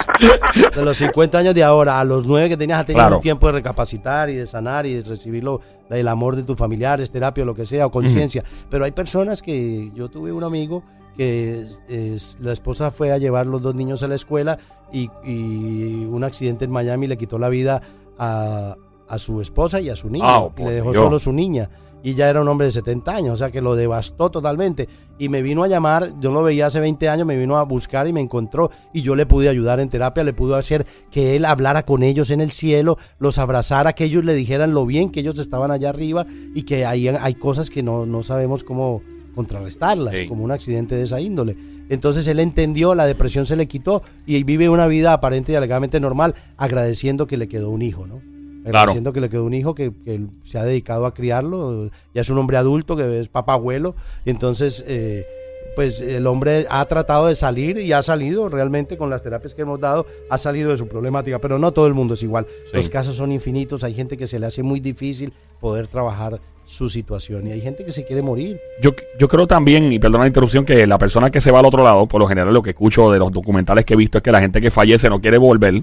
de 0.75 0.85
los 0.85 0.97
50 0.97 1.39
años 1.39 1.55
de 1.55 1.63
ahora 1.63 2.01
a 2.01 2.05
los 2.05 2.27
9 2.27 2.49
que 2.49 2.57
tenías 2.57 2.81
has 2.81 2.87
tenido 2.87 3.03
Claro. 3.05 3.17
un 3.17 3.23
tiempo 3.23 3.47
de 3.47 3.53
recapacitar 3.55 4.31
y 4.31 4.35
de 4.37 4.47
sanar 4.47 4.87
y 4.87 4.95
de 4.95 5.03
recibir 5.03 5.45
lo- 5.45 5.61
el 5.91 6.09
amor 6.09 6.37
de 6.37 6.43
tus 6.43 6.57
familiares, 6.57 7.11
terapia 7.11 7.43
o 7.45 7.47
lo 7.47 7.55
que 7.55 7.67
sea 7.67 7.87
o 7.87 7.91
conciencia, 7.91 8.43
pero 8.71 8.85
hay 8.85 8.93
personas 8.93 9.43
que 9.43 9.93
yo 9.95 10.09
tuve 10.09 10.33
un 10.33 10.45
amigo 10.45 10.83
que 11.17 11.61
es- 11.61 11.81
es- 11.89 12.37
la 12.41 12.53
esposa 12.53 12.91
fue 12.91 13.13
a 13.13 13.19
llevar 13.19 13.47
los 13.47 13.63
dos 13.63 13.75
niños 13.75 14.03
a 14.03 14.09
la 14.09 14.17
escuela 14.17 14.59
y, 14.93 15.11
y 15.25 16.05
un 16.07 16.25
accidente 16.25 16.65
en 16.65 16.71
Miami 16.73 17.07
le 17.07 17.17
quitó 17.17 17.39
la 17.39 17.49
vida 17.49 17.81
a, 18.19 18.75
a 19.09 19.19
su 19.19 19.41
esposa 19.41 19.81
y 19.81 19.91
a 19.91 19.97
su 19.97 20.09
niño. 20.11 20.25
Ah, 20.29 20.47
y 20.49 20.57
por 20.57 20.67
le 20.67 20.73
dejó 20.77 20.91
Dios. 20.93 21.05
solo 21.05 21.19
su 21.19 21.33
niña. 21.33 21.69
Y 22.05 22.15
ya 22.15 22.29
era 22.29 22.43
un 22.43 22.49
hombre 22.49 22.67
de 22.67 22.71
70 22.71 23.17
años, 23.17 23.33
o 23.33 23.37
sea 23.39 23.51
que 23.51 23.63
lo 23.63 23.75
devastó 23.75 24.31
totalmente. 24.31 24.89
Y 25.19 25.31
me 25.31 25.41
vino 25.41 25.65
a 25.65 25.69
llamar, 25.69 26.13
yo 26.21 26.31
lo 26.33 26.43
veía 26.43 26.67
hace 26.67 26.79
20 26.79 27.09
años, 27.09 27.27
me 27.27 27.37
vino 27.37 27.57
a 27.57 27.65
buscar 27.65 28.07
y 28.07 28.13
me 28.13 28.21
encontró. 28.21 28.71
Y 28.93 29.01
yo 29.01 29.17
le 29.17 29.25
pude 29.25 29.49
ayudar 29.49 29.81
en 29.81 29.89
terapia, 29.89 30.23
le 30.23 30.35
pude 30.35 30.55
hacer 30.57 30.85
que 31.11 31.35
él 31.35 31.47
hablara 31.47 31.85
con 31.85 32.03
ellos 32.03 32.29
en 32.31 32.43
el 32.43 32.51
cielo, 32.53 32.99
los 33.19 33.39
abrazara, 33.39 33.95
que 33.95 34.05
ellos 34.05 34.23
le 34.25 34.35
dijeran 34.35 34.75
lo 34.75 34.85
bien 34.85 35.09
que 35.11 35.21
ellos 35.21 35.39
estaban 35.39 35.71
allá 35.71 35.89
arriba 35.89 36.27
y 36.55 36.65
que 36.65 36.85
hay, 36.85 37.09
hay 37.09 37.35
cosas 37.35 37.71
que 37.71 37.83
no, 37.83 38.05
no 38.05 38.23
sabemos 38.23 38.65
cómo 38.65 39.01
contrarrestarlas, 39.35 40.15
Sí. 40.17 40.29
como 40.29 40.45
un 40.45 40.51
accidente 40.53 40.95
de 40.95 41.03
esa 41.05 41.21
índole. 41.21 41.57
Entonces 41.89 42.27
él 42.29 42.39
entendió, 42.39 42.95
la 42.95 43.07
depresión 43.07 43.47
se 43.47 43.57
le 43.57 43.67
quitó 43.67 44.03
y 44.27 44.43
vive 44.45 44.69
una 44.69 44.87
vida 44.87 45.13
aparente 45.13 45.53
y 45.53 45.55
alegadamente 45.57 46.01
normal, 46.01 46.35
agradeciendo 46.57 47.27
que 47.27 47.37
le 47.37 47.49
quedó 47.49 47.71
un 47.71 47.83
hijo, 47.83 48.07
¿no? 48.07 48.21
Claro. 48.65 48.79
Agradeciendo 48.79 49.13
que 49.13 49.21
le 49.21 49.29
quedó 49.29 49.45
un 49.45 49.55
hijo 49.55 49.75
que, 49.75 49.93
que 50.05 50.21
se 50.43 50.59
ha 50.59 50.65
dedicado 50.65 51.05
a 51.05 51.13
criarlo, 51.13 51.91
ya 52.15 52.23
es 52.23 52.31
un 52.31 52.39
hombre 52.39 52.57
adulto, 52.57 52.97
que 52.97 53.21
es 53.21 53.29
papá 53.29 53.55
abuelo, 53.55 53.95
y 54.25 54.31
entonces 54.31 54.83
eh, 54.87 55.27
pues 55.75 56.01
el 56.01 56.27
hombre 56.27 56.67
ha 56.71 56.85
tratado 56.87 57.27
de 57.27 57.35
salir 57.35 57.79
y 57.79 57.93
ha 57.93 58.03
salido 58.03 58.49
realmente 58.49 58.97
con 58.97 59.11
las 59.11 59.23
terapias 59.23 59.55
que 59.55 59.63
hemos 59.63 59.81
dado, 59.81 60.07
ha 60.31 60.39
salido 60.39 60.71
de 60.71 60.77
su 60.77 60.89
problemática, 60.89 61.39
pero 61.41 61.59
no 61.59 61.73
todo 61.73 61.87
el 61.87 61.95
mundo 61.95 62.15
es 62.15 62.23
igual. 62.23 62.47
Sí. 62.71 62.77
Los 62.77 62.89
casos 62.89 63.17
son 63.17 63.33
infinitos, 63.33 63.85
hay 63.85 63.95
gente 63.95 64.17
que 64.17 64.27
se 64.27 64.39
le 64.39 64.47
hace 64.47 64.63
muy 64.63 64.81
difícil 64.81 65.33
poder 65.61 65.89
trabajar 65.89 66.41
su 66.65 66.89
situación 66.89 67.47
y 67.47 67.53
hay 67.53 67.61
gente 67.61 67.85
que 67.85 67.93
se 67.93 68.05
quiere 68.05 68.23
morir. 68.23 68.59
Yo, 68.81 68.93
yo 69.19 69.29
creo 69.29 69.47
también, 69.47 69.93
y 69.93 69.99
perdona 69.99 70.25
la 70.25 70.29
interrupción, 70.29 70.65
que 70.65 70.87
la 70.87 70.99
persona 70.99 71.31
que 71.31 71.41
se 71.41 71.51
va 71.51 71.61
al 71.61 71.67
otro 71.67 71.85
lado, 71.85 72.07
por 72.07 72.21
lo 72.21 72.27
general 72.27 72.55
lo 72.55 72.63
que 72.63 72.71
escucho 72.71 73.11
de 73.11 73.19
los 73.19 73.31
documentales 73.33 73.85
que 73.85 73.95
he 73.95 73.97
visto 73.97 74.19
es 74.19 74.23
que 74.23 74.33
la 74.33 74.41
gente 74.41 74.61
que 74.61 74.71
fallece 74.71 75.11
no 75.11 75.21
quiere 75.21 75.39
volver. 75.39 75.83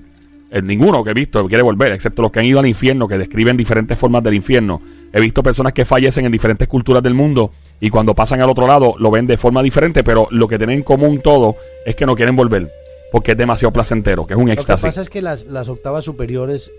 Ninguno 0.61 1.03
que 1.03 1.11
he 1.11 1.13
visto 1.13 1.47
quiere 1.47 1.63
volver, 1.63 1.93
excepto 1.93 2.21
los 2.21 2.31
que 2.31 2.39
han 2.39 2.45
ido 2.45 2.59
al 2.59 2.65
infierno, 2.67 3.07
que 3.07 3.17
describen 3.17 3.55
diferentes 3.55 3.97
formas 3.97 4.21
del 4.23 4.33
infierno. 4.33 4.81
He 5.13 5.21
visto 5.21 5.41
personas 5.41 5.71
que 5.73 5.85
fallecen 5.85 6.25
en 6.25 6.31
diferentes 6.31 6.67
culturas 6.67 7.01
del 7.03 7.13
mundo 7.13 7.51
y 7.79 7.89
cuando 7.89 8.13
pasan 8.13 8.41
al 8.41 8.49
otro 8.49 8.67
lado 8.67 8.95
lo 8.97 9.11
ven 9.11 9.27
de 9.27 9.37
forma 9.37 9.63
diferente, 9.63 10.03
pero 10.03 10.27
lo 10.31 10.47
que 10.47 10.57
tienen 10.57 10.77
en 10.77 10.83
común 10.83 11.21
todo 11.21 11.55
es 11.85 11.95
que 11.95 12.05
no 12.05 12.15
quieren 12.15 12.35
volver, 12.35 12.69
porque 13.11 13.31
es 13.31 13.37
demasiado 13.37 13.71
placentero, 13.71 14.27
que 14.27 14.33
es 14.33 14.37
un 14.39 14.49
Lo 14.49 14.55
que 14.55 14.59
éxtasis. 14.61 14.83
pasa 14.83 15.01
es 15.01 15.09
que 15.09 15.21
las, 15.21 15.45
las 15.45 15.69
octavas 15.69 16.03
superiores, 16.05 16.71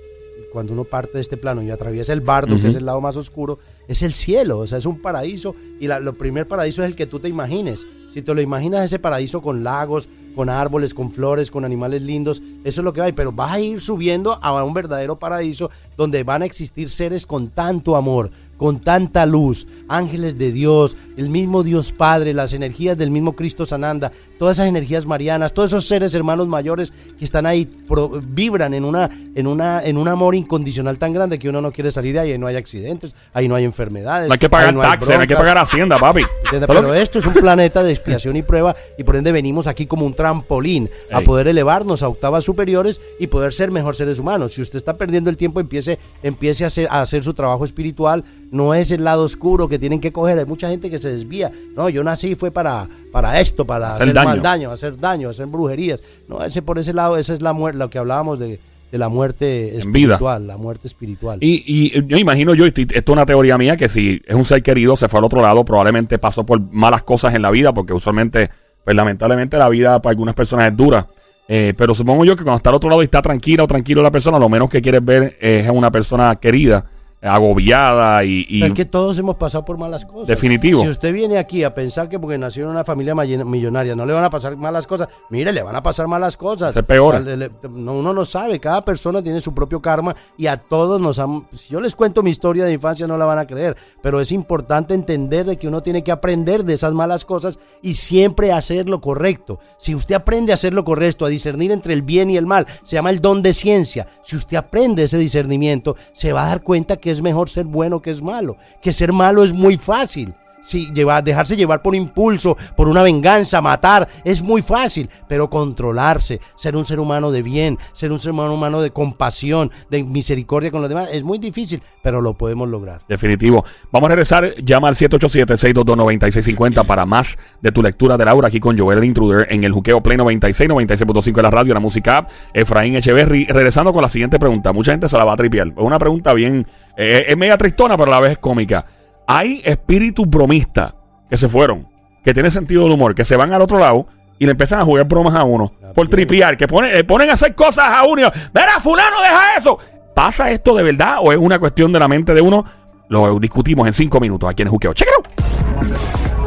cuando 0.53 0.75
uno 0.75 0.85
parte 0.85 1.13
de 1.15 1.21
este 1.23 1.37
plano 1.39 1.63
y 1.63 1.71
atraviesa 1.71 2.13
el 2.13 2.21
bardo, 2.21 2.61
que 2.61 2.69
es 2.69 2.75
el 2.75 2.85
lado 2.85 3.01
más 3.01 3.17
oscuro, 3.17 3.59
es 3.89 4.03
el 4.03 4.13
cielo, 4.13 4.59
o 4.59 4.67
sea, 4.67 4.79
es 4.79 4.87
un 4.87 5.01
paraíso. 5.01 5.55
Y 5.81 5.87
la, 5.87 5.99
lo 5.99 6.13
primer 6.15 6.47
paraíso 6.47 6.83
es 6.83 6.89
el 6.91 6.97
que 6.97 7.07
tú 7.07 7.21
te 7.21 7.29
imagines. 7.29 7.85
Si 8.13 8.21
te 8.21 8.35
lo 8.35 8.43
imaginas 8.43 8.85
ese 8.85 8.99
paraíso 8.99 9.41
con 9.41 9.65
lagos, 9.65 10.09
con 10.35 10.49
árboles, 10.49 10.95
con 10.95 11.11
flores, 11.11 11.51
con 11.51 11.65
animales 11.65 12.03
lindos, 12.03 12.43
eso 12.65 12.81
es 12.81 12.85
lo 12.85 12.93
que 12.93 13.01
hay. 13.01 13.13
Pero 13.13 13.33
vas 13.33 13.53
a 13.53 13.61
ir 13.61 13.81
subiendo 13.81 14.39
a 14.43 14.63
un 14.65 14.75
verdadero 14.75 15.19
paraíso 15.19 15.71
donde 15.97 16.25
van 16.25 16.43
a 16.43 16.47
existir 16.47 16.89
seres 16.89 17.27
con 17.27 17.49
tanto 17.49 17.97
amor, 17.97 18.31
con 18.63 18.79
tanta 18.79 19.27
luz, 19.27 19.67
ángeles 19.89 20.39
de 20.39 20.53
Dios, 20.53 20.97
el 21.17 21.29
mismo 21.31 21.65
Dios 21.65 21.91
Padre, 21.91 22.33
las 22.33 22.53
energías 22.53 22.97
del 22.97 23.11
mismo 23.11 23.35
Cristo 23.35 23.67
Sananda, 23.67 24.13
todas 24.39 24.59
esas 24.59 24.69
energías 24.69 25.05
marianas, 25.05 25.53
todos 25.53 25.71
esos 25.71 25.89
seres 25.89 26.15
hermanos 26.15 26.47
mayores 26.47 26.93
que 27.19 27.25
están 27.25 27.45
ahí, 27.45 27.67
pro- 27.67 28.21
vibran 28.25 28.73
en 28.73 28.85
una, 28.85 29.11
en 29.35 29.49
una, 29.49 29.83
en 29.83 29.97
un 29.97 30.07
amor 30.07 30.37
incondicional 30.37 30.97
tan 30.97 31.13
grande 31.13 31.41
que 31.41 31.49
uno 31.49 31.61
no 31.61 31.73
quiere 31.73 31.91
salir 31.91 32.13
de 32.15 32.21
ahí, 32.21 32.31
ahí 32.31 32.39
no 32.39 32.47
hay 32.47 32.55
accidentes, 32.55 33.17
ahí 33.35 33.49
no 33.49 33.57
hay 33.57 33.65
enfermedades, 33.65 34.29
No 34.29 34.35
hay 34.35 34.39
que 34.39 34.49
pagar 34.49 34.73
no 34.73 34.81
hay 34.81 34.91
taxes, 34.91 35.13
no 35.17 35.21
hay 35.23 35.27
que 35.27 35.35
pagar 35.35 35.59
hacienda, 35.59 35.99
papi. 35.99 36.23
Pero 36.53 36.95
esto 36.95 37.19
es 37.19 37.27
un 37.27 37.35
planeta 37.35 37.83
de 37.83 37.91
expiación 37.91 38.37
y 38.37 38.43
prueba 38.45 38.77
y 38.97 39.03
por 39.03 39.17
ende 39.17 39.33
venimos 39.33 39.67
aquí 39.67 39.87
como 39.87 40.07
un 40.07 40.15
trampolín 40.15 40.89
a 41.11 41.19
Ey. 41.19 41.25
poder 41.25 41.49
elevarnos 41.49 42.05
a 42.05 42.09
octavas 42.09 42.45
superiores 42.45 43.01
y 43.19 43.27
poder 43.27 43.53
ser 43.55 43.73
mejor 43.73 43.97
seres 43.97 44.21
humanos. 44.21 44.55
Si 44.55 44.63
usted 44.63 44.77
está 44.79 44.97
perdiendo 44.97 45.31
el 45.31 45.37
tiempo, 45.37 45.59
empiece, 45.59 45.99
empiece 46.23 46.63
a, 46.63 46.69
hacer, 46.69 46.87
a 46.93 47.01
hacer 47.03 47.25
su 47.25 47.35
trabajo 47.35 47.65
espiritual. 47.65 48.23
No 48.53 48.75
es 48.75 48.91
el 48.93 49.03
lado 49.03 49.25
oscuro 49.25 49.67
que 49.67 49.79
tienen 49.79 49.99
que 49.99 50.13
coger. 50.13 50.39
Hay 50.39 50.45
mucha 50.47 50.69
gente 50.69 50.89
que 50.91 50.99
se 50.99 51.09
desvía. 51.11 51.51
No, 51.75 51.89
yo 51.89 52.05
nací 52.05 52.35
fue 52.37 52.51
para, 52.53 52.87
para 53.11 53.41
esto, 53.41 53.65
para 53.67 53.93
Hacer 53.93 54.03
hacer, 54.03 54.15
daño. 54.15 54.29
mal 54.29 54.43
daño, 54.43 54.71
hacer 54.71 54.97
daño, 54.99 55.31
hacer 55.31 55.47
brujerías. 55.47 56.01
No, 56.29 56.45
ese 56.45 56.63
por 56.63 56.79
ese 56.79 56.93
lado, 56.93 57.17
esa 57.17 57.33
es 57.35 57.43
la 57.43 57.53
muerte, 57.53 57.79
lo 57.79 57.91
que 57.91 57.99
hablábamos 57.99 58.39
de, 58.39 58.61
de 58.93 58.99
la 58.99 59.09
muerte 59.09 59.71
vida. 59.71 59.79
espiritual, 59.79 60.47
la 60.47 60.57
muerte 60.59 60.87
espiritual. 60.87 61.39
Y, 61.41 61.65
y 61.67 62.07
yo 62.07 62.19
imagino 62.19 62.55
yo, 62.55 62.67
esto 62.67 62.83
es 62.83 63.03
una 63.09 63.25
teoría 63.25 63.57
mía, 63.57 63.77
que 63.77 63.89
si 63.89 64.21
es 64.27 64.37
un 64.37 64.45
ser 64.45 64.63
querido, 64.63 64.97
se 64.97 65.09
fue 65.09 65.19
al 65.19 65.25
otro 65.25 65.41
lado, 65.41 65.65
probablemente 65.65 66.19
pasó 66.19 66.45
por 66.45 66.61
malas 66.61 67.03
cosas 67.05 67.35
en 67.35 67.41
la 67.43 67.51
vida, 67.51 67.73
porque 67.73 67.95
usualmente, 67.95 68.51
pues 68.85 68.95
lamentablemente 68.95 69.57
la 69.57 69.71
vida 69.71 69.99
para 70.01 70.11
algunas 70.11 70.35
personas 70.35 70.71
es 70.71 70.77
dura. 70.77 71.09
Eh, 71.49 71.73
pero 71.77 71.95
supongo 71.95 72.25
yo 72.27 72.37
que 72.37 72.45
cuando 72.45 72.59
está 72.59 72.69
al 72.71 72.77
otro 72.77 72.91
lado 72.91 73.03
y 73.03 73.07
está 73.07 73.23
tranquila 73.23 73.65
o 73.65 73.67
tranquilo 73.67 74.03
la 74.03 74.11
persona, 74.11 74.39
lo 74.39 74.49
menos 74.51 74.69
que 74.69 74.83
quieres 74.83 75.03
ver 75.05 75.37
es 75.41 75.67
a 75.67 75.73
una 75.73 75.91
persona 75.91 76.37
querida, 76.37 76.85
agobiada 77.23 78.25
y... 78.25 78.45
y- 78.49 78.61
Pero 78.61 78.73
es 78.73 78.77
que 78.77 78.85
todos 78.85 79.19
hemos 79.19 79.37
pasado 79.37 79.65
por 79.65 79.79
malas 79.79 80.05
cosas. 80.05 80.29
Definitivo. 80.29 80.81
Si 80.81 80.89
usted 80.89 81.13
viene 81.13 81.39
aquí 81.39 81.65
a 81.65 81.73
pensar 81.73 82.09
que 82.09 82.19
porque 82.19 82.37
nació 82.39 82.65
en 82.65 82.71
una 82.71 82.85
familia 82.85 83.15
millonaria 83.15 83.95
no 83.95 84.05
le 84.07 84.13
van 84.13 84.25
a 84.25 84.31
pasar 84.31 84.57
malas 84.57 84.87
cosas, 84.87 85.09
mire, 85.31 85.53
le 85.53 85.63
van 85.63 85.77
a 85.77 85.83
pasar 85.83 86.09
malas 86.09 86.37
cosas. 86.37 86.75
Ser 86.75 86.85
peor. 86.85 87.25
Uno 87.65 88.13
no 88.13 88.25
sabe, 88.25 88.59
cada 88.61 88.83
persona 88.85 89.23
tiene 89.23 89.41
su 89.41 89.55
propio 89.55 89.81
karma 89.81 90.15
y 90.37 90.47
a 90.49 90.57
todos 90.57 91.01
nos 91.01 91.19
han... 91.19 91.47
Si 91.57 91.73
yo 91.73 91.81
les 91.81 91.95
cuento 91.95 92.23
mi 92.23 92.31
historia 92.31 92.65
de 92.65 92.73
infancia 92.73 93.07
no 93.07 93.17
la 93.17 93.25
van 93.25 93.39
a 93.39 93.47
creer, 93.47 93.77
pero 94.03 94.21
es 94.21 94.33
importante 94.33 94.95
entender 94.95 95.47
de 95.47 95.57
que 95.57 95.69
uno 95.69 95.83
tiene 95.83 96.03
que 96.03 96.13
aprender 96.13 96.65
de 96.65 96.75
esas 96.75 96.93
malas 96.93 97.25
cosas 97.25 97.59
y 97.83 97.95
siempre 97.95 98.53
hacer 98.53 98.89
lo 98.89 99.01
correcto. 99.01 99.61
Si 99.79 99.95
usted 99.95 100.17
aprende 100.17 100.53
a 100.53 100.57
hacer 100.57 100.75
lo 100.75 100.85
correcto, 100.85 101.25
a 101.25 101.29
discernir 101.29 101.71
entre 101.71 101.95
el 101.95 102.03
bien 102.03 102.31
y 102.31 102.37
el 102.37 102.47
mal, 102.47 102.67
se 102.83 102.97
llama 102.97 103.11
el 103.11 103.21
don 103.21 103.43
de 103.43 103.53
ciencia. 103.53 104.09
Si 104.25 104.35
usted 104.37 104.57
aprende 104.57 105.05
ese 105.05 105.19
discernimiento, 105.19 105.97
se 106.13 106.33
va 106.33 106.45
a 106.45 106.49
dar 106.49 106.63
cuenta 106.63 106.97
que 106.97 107.12
es 107.13 107.23
mejor 107.23 107.49
ser 107.49 107.67
bueno 107.67 108.03
que 108.03 108.11
es 108.11 108.23
malo, 108.23 108.57
que 108.81 108.93
ser 108.93 109.13
malo 109.13 109.45
es 109.45 109.53
muy 109.53 109.77
fácil. 109.77 110.35
Si 110.63 110.93
llevar, 110.93 111.25
dejarse 111.25 111.57
llevar 111.57 111.83
por 111.83 111.95
impulso, 111.95 112.57
por 112.77 112.89
una 112.89 113.03
venganza, 113.03 113.61
matar, 113.61 114.09
es 114.25 114.41
muy 114.43 114.63
fácil, 114.63 115.11
pero 115.29 115.51
controlarse, 115.51 116.41
ser 116.57 116.77
un 116.77 116.85
ser 116.85 117.01
humano 117.01 117.33
de 117.33 117.43
bien, 117.43 117.79
ser 117.93 118.13
un 118.13 118.21
ser 118.21 118.31
humano 118.31 118.55
humano 118.55 118.81
de 118.81 118.93
compasión, 118.93 119.73
de 119.91 120.05
misericordia 120.05 120.71
con 120.71 120.81
los 120.81 120.89
demás, 120.89 121.09
es 121.13 121.25
muy 121.25 121.39
difícil, 121.39 121.83
pero 122.01 122.21
lo 122.21 122.35
podemos 122.35 122.69
lograr. 122.69 123.01
Definitivo. 123.09 123.65
Vamos 123.91 124.07
a 124.07 124.11
regresar. 124.11 124.55
Llama 124.63 124.87
al 124.89 124.95
787-622-9650 124.95 126.87
para 126.87 127.07
más 127.07 127.37
de 127.61 127.73
tu 127.73 127.83
lectura 127.83 128.17
de 128.17 128.25
Laura 128.25 128.47
aquí 128.47 128.61
con 128.61 128.79
Joel 128.79 128.99
el 128.99 129.05
Intruder 129.05 129.49
en 129.51 129.65
el 129.65 129.73
Juqueo 129.73 130.01
Play 130.01 130.17
96, 130.17 130.71
96.5 130.71 131.35
de 131.35 131.43
la 131.43 131.51
radio, 131.51 131.75
la 131.75 131.81
música. 131.81 132.29
Efraín 132.55 132.95
Echeverry. 132.95 133.47
Regresando 133.47 133.93
con 133.93 134.03
la 134.03 134.09
siguiente 134.09 134.39
pregunta. 134.39 134.73
Mucha 134.73 134.93
gente 134.93 135.09
se 135.09 135.19
la 135.19 135.25
va 135.25 135.33
a 135.33 135.37
tripear. 135.37 135.69
Es 135.69 135.75
una 135.77 135.99
pregunta 135.99 136.33
bien. 136.35 136.67
Eh, 136.97 137.25
es 137.29 137.37
media 137.37 137.57
tristona, 137.57 137.97
pero 137.97 138.11
a 138.13 138.15
la 138.17 138.21
vez 138.21 138.33
es 138.33 138.39
cómica. 138.39 138.85
Hay 139.27 139.63
espíritus 139.65 140.29
bromistas 140.29 140.95
que 141.31 141.37
se 141.37 141.49
fueron. 141.49 141.89
que 142.25 142.33
tiene 142.33 142.51
sentido 142.53 142.85
del 142.85 142.93
humor, 142.93 143.15
que 143.17 143.25
se 143.25 143.35
van 143.37 143.53
al 143.53 143.61
otro 143.63 143.79
lado 143.81 144.07
y 144.39 144.45
le 144.45 144.53
empiezan 144.53 144.79
a 144.81 144.85
jugar 144.85 145.07
bromas 145.07 145.35
a 145.35 145.43
uno 145.43 145.73
La 145.81 145.93
por 145.93 146.09
piel. 146.09 146.27
tripear, 146.27 146.57
que 146.57 146.69
pone- 146.69 146.97
eh, 146.97 147.03
ponen 147.03 147.31
a 147.31 147.33
hacer 147.33 147.53
cosas 147.57 147.87
a 147.89 148.05
uno. 148.05 148.31
Mira, 148.55 148.79
fulano, 148.81 149.21
deja 149.21 149.57
eso. 149.59 149.77
¿Pasa 150.15 150.49
esto 150.53 150.73
de 150.77 150.85
verdad 150.85 151.17
o 151.21 151.33
es 151.33 151.39
una 151.39 151.59
cuestión 151.59 151.93
de 151.93 151.99
la 151.99 152.07
mente 152.07 152.33
de 152.33 152.41
uno? 152.41 152.65
Lo 153.09 153.39
discutimos 153.41 153.87
en 153.89 153.93
cinco 153.93 154.21
minutos 154.21 154.49
aquí 154.49 154.63
en 154.63 154.69
Juqueo. 154.69 154.91
Out. 154.93 156.42